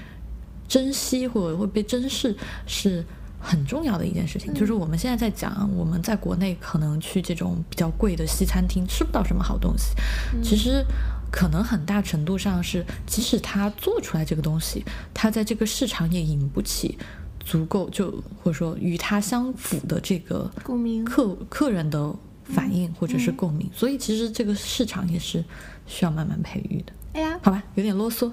[0.67, 2.37] 珍惜或者会被珍视
[2.67, 3.05] 是。
[3.45, 9.95] 很重要的一件事情，就是我们现在在讲，我们在国内可能去这种比较贵的西餐厅吃不到什么好东西。
[10.43, 10.83] 其实，
[11.31, 14.83] 可能很大程度上是，即使他做出来这个东西，
[15.13, 16.97] 他在这个市场也引不起
[17.39, 18.11] 足够，就
[18.43, 22.15] 或者说与他相符的这个共鸣客客人的
[22.45, 23.69] 反应或者是共鸣。
[23.75, 25.45] 所以，其实这个市场也是
[25.87, 26.93] 需要慢慢培育的。
[27.15, 28.29] 哎呀，好吧，有点啰嗦。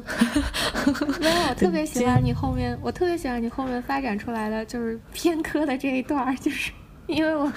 [1.20, 6.72] 没有我 特别喜欢你后面，我特别喜欢你后面发展出来的就是偏科的这一段，就是
[7.08, 7.52] 因为我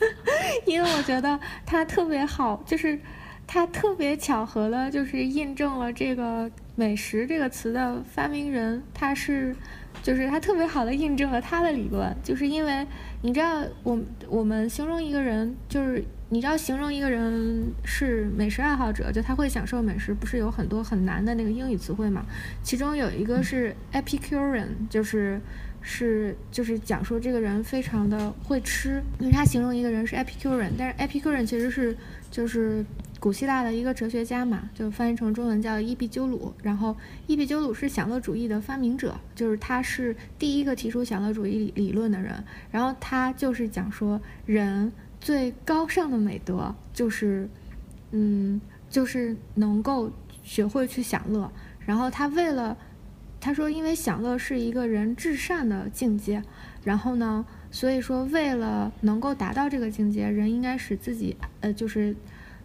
[0.66, 2.98] 因为我觉得它特别好，就是
[3.46, 9.54] 它特别巧合的，就是印证了这个“美食”这个词的发明人，他是
[10.02, 12.86] 就是他特别好的印证了他的理论，就是因为
[13.22, 13.98] 你知道，我
[14.28, 16.04] 我们形容一个人就是。
[16.30, 22.24] 你知道形容一个人是美食爱好者，就他会享受美食，不是有很多很难的那个英语词汇嘛？
[22.60, 25.40] 其中有一个是 Epicurean，就是
[25.80, 31.96] 是就是讲说这个人非常的会吃，因为他形容一个人是 Epicurean，但是 Epicurean 其实是
[32.32, 32.84] 就是
[33.24, 36.52] 古希腊的一个哲学家嘛，就翻译成中文叫伊壁鸠鲁。
[36.62, 36.94] 然后
[37.26, 42.44] 伊壁鸠鲁是享乐主义的发明者，就是他是第一个提出享乐主义理论的人。
[42.70, 44.92] 然后他就是讲说人。
[45.22, 47.48] 最高尚的美德就是，
[48.10, 48.60] 嗯，
[48.90, 50.12] 就是能够
[50.42, 51.50] 学会去享乐。
[51.86, 52.76] 然后他为了，
[53.40, 56.42] 他说，因为享乐是一个人至善的境界。
[56.82, 62.14] 然后呢，所以说为了能够达到这个境界，人应该使自己，呃，就是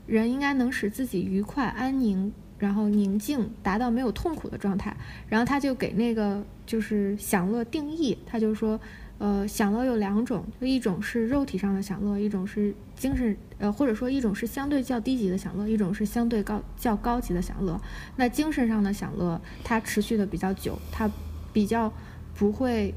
[0.10, 4.98] 人应该能使自己愉快、安宁，然后宁静，达到没有痛苦的状态。
[5.28, 8.80] 然后他就给那个就是享乐定义，他就说。
[9.20, 17.78] 呃，享乐有两种，就一种是肉体上的享乐，一种是精神，呃，或者说一种是相对较低级的享乐，一种是相对高较高级的享乐。
[18.16, 21.12] 那精神上的享乐，它持续的比较久，它
[21.52, 21.92] 比较
[22.34, 22.96] 不会，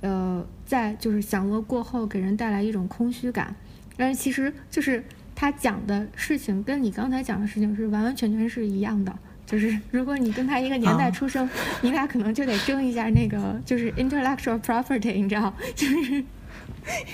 [0.00, 3.54] 呃，在就是享乐过后给人带来一种空虚感。
[3.94, 5.04] 但是其实就是
[5.38, 9.16] 他讲的事情跟你刚才讲的事情是完完全全是一样的。
[9.46, 11.48] 就是 如果你跟他一个年代出生，
[11.80, 15.54] 你俩可能就得争一下那个就是 intellectual property，你知道？
[15.76, 16.24] 就是，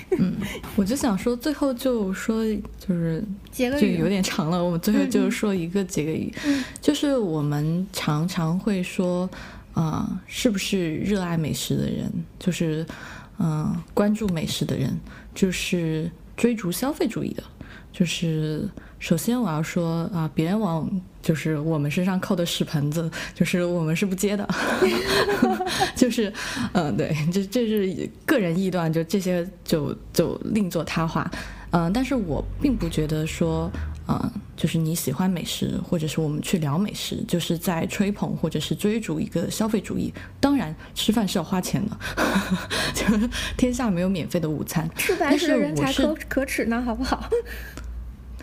[0.17, 0.33] 嗯，
[0.75, 2.43] 我就想说最后就说
[2.79, 4.61] 就是结个语，就有点长了。
[4.61, 6.33] 我们最后就说一个结个语，
[6.81, 9.29] 就是我们常常会说，
[9.75, 12.83] 啊，是不是热爱美食的人，就是
[13.37, 14.97] 嗯，关注美食的人，
[15.35, 17.43] 就是追逐消费主义的，
[17.95, 18.69] 就是
[18.99, 20.89] 首先我要说啊，别人往。
[21.25, 24.47] 就是我们身上扣的屎盆子，就是我们是不接的，
[25.97, 26.31] 就是，
[26.73, 31.27] 嗯，对，这这是个人臆断，就这些就就另作他话，
[31.71, 33.71] 嗯，但是我并不觉得说，
[34.07, 40.13] 嗯，就是你喜欢美食，或者是我们去聊美食，就是在吹捧或者是追逐一个消费主义。
[40.39, 41.97] 当然，吃饭是要花钱的，
[42.93, 43.27] 就是
[43.57, 47.27] 天下没有免费的午餐，吃饭是人才可可耻呢，好不好？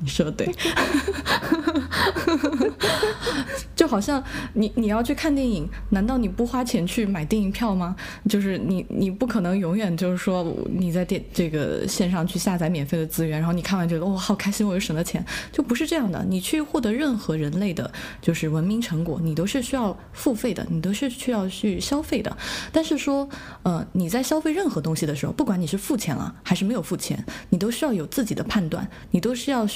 [0.00, 0.46] 你说的对，
[3.74, 4.22] 就好像
[4.52, 7.96] 你你要去看电影，难道你不花钱去买电影票吗？
[8.28, 16.24] 就是你你不可能永远就是说你在电这个线上去下载免费的资源，然后你看完觉得哇好开心，我又省了钱，就不是这样的。
[16.28, 17.90] 你去获得任何人类的
[18.20, 22.36] 就是文明成果，你都是需要付费的，你都是需要去消费的。
[22.72, 23.28] 但是说
[23.62, 29.66] 呃你在消费任何东西的时候，不管你是付钱了还是没有付钱，你都需要有自己的判断，你都是要。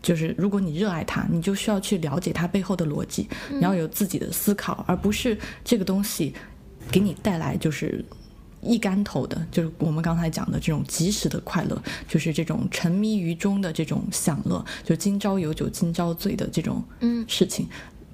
[0.00, 6.32] 就是如果你热爱它，你就需要去了解它背后的逻辑，你要有自己的思考，而不是这个东西
[6.90, 8.04] 给你带来就是
[8.62, 16.82] 一竿头的，就是我们刚才讲的这种及时的快乐，就是这种沉迷于中的这种享乐，就今朝有酒今朝醉的这种
[17.28, 17.68] 事情，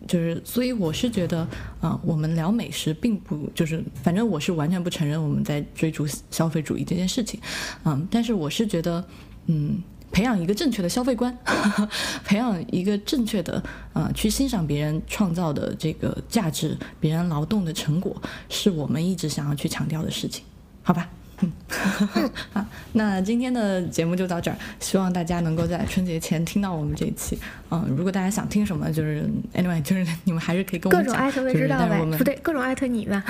[0.06, 1.46] 就是所以我是觉得
[1.80, 7.40] 啊，我们聊美食并不就是，反正我是完全不承认我们在追逐消费主义这件事情，
[7.84, 9.02] 嗯，但是我是觉得
[9.46, 9.82] 嗯。
[10.10, 11.36] 培养一个正确的消费观，
[12.24, 18.14] 培养一个正确的呃去欣赏别人创造的这个价值，别人劳动的成果，
[18.48, 20.44] 是我们一直想要去强调的事情，
[20.82, 21.08] 好吧？
[21.40, 21.52] 嗯，
[22.52, 27.38] 好，那今天的节目就到这儿，希望大家能够在春节前听到我们这一期。
[27.70, 33.22] 嗯，如果大家想听什么，就是 anyway，就是你们还是可以跟我们讲，各种艾特知道呗，不对，各种艾特你吧。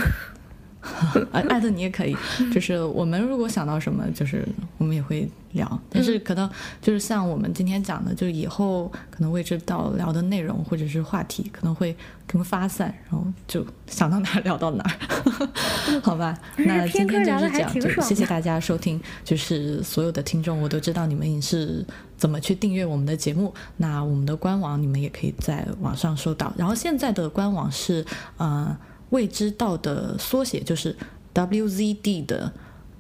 [1.33, 2.17] 艾特你也可以，
[2.55, 4.47] 就是我们如果想到什么，就是
[4.79, 5.81] 我们也会聊。
[5.91, 6.49] 但是可能
[6.81, 11.97] 就是像我们今天讲的，就以后可能未知到聊的内容或者是话题，可能会
[12.29, 16.39] 更发散，然后就想到哪儿聊到哪儿， 好吧？
[16.57, 19.01] 那今天就是这样，就谢谢大家收听。
[19.25, 21.85] 就是所有的听众，我都知道你们是
[22.17, 23.53] 怎么去订阅我们的节目。
[23.79, 26.53] 那我们的官网你们也可以在网上收到。
[26.57, 28.05] 然后现在的官网是
[28.37, 28.77] 呃。
[29.11, 30.97] 未知道的缩写就是
[31.35, 32.53] WZD 的。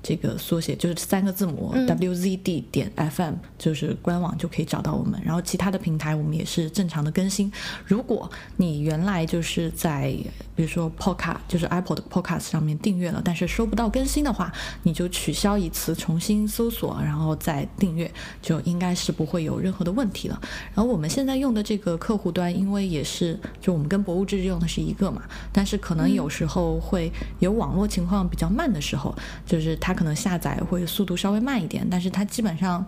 [0.09, 5.21] 这个缩写就是三个字母 WZD 点 FM，就是官网就可以找到我们。
[5.23, 7.53] 然后其他的平台我们也是正常的更新。
[7.85, 10.17] 如果你原来就是在
[10.57, 14.51] 比如说 Podcast，就是 Apple 的 Podcast 上面订阅了，但是收不到更新的话，
[14.85, 20.41] 你就取消一次，重新搜索，然后再订阅，就应该是不会有任何的问题了。
[20.75, 25.21] 然后我们现在用的这个客户端，因为也是就我们跟博物志用的是一个嘛，
[25.53, 29.98] 但是可能有时候会有网络情况比较慢的时候，就是它。
[29.99, 32.87] 可能下载会速度稍微慢一点，但是它基本上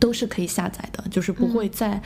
[0.00, 2.02] 都是可以下载的，就是不会再。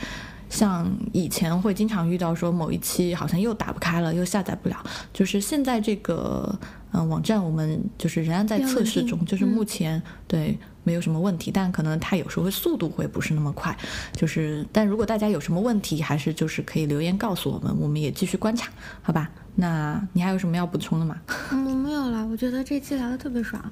[0.49, 4.77] 像以前会经常遇到说某一期好像又打不开了，又下载不了。
[5.11, 6.55] 就是现在这个
[6.91, 13.75] 嗯网站，我们就是仍然在测试中，就是目前对没有什么问题，但可能它有时候会速度会不是那么快。
[14.11, 18.69] 就是但如果大家有什么问题，还是就是可以留言告诉我们，我们也继续观察，
[19.01, 19.31] 好吧？
[19.55, 21.15] 那你还有什么要补充的吗？
[21.51, 22.25] 嗯，没有了。
[22.25, 23.63] 我觉得这期聊的特别爽。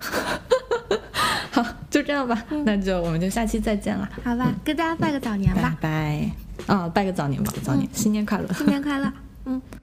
[1.52, 4.08] 好，就这样吧，那就我们就下期再见了。
[4.24, 5.76] 好吧，跟大家拜个早年吧。
[5.80, 6.30] 拜
[6.66, 6.74] 拜。
[6.74, 9.12] 啊，拜个早年吧，早年，新年快乐，新年快乐。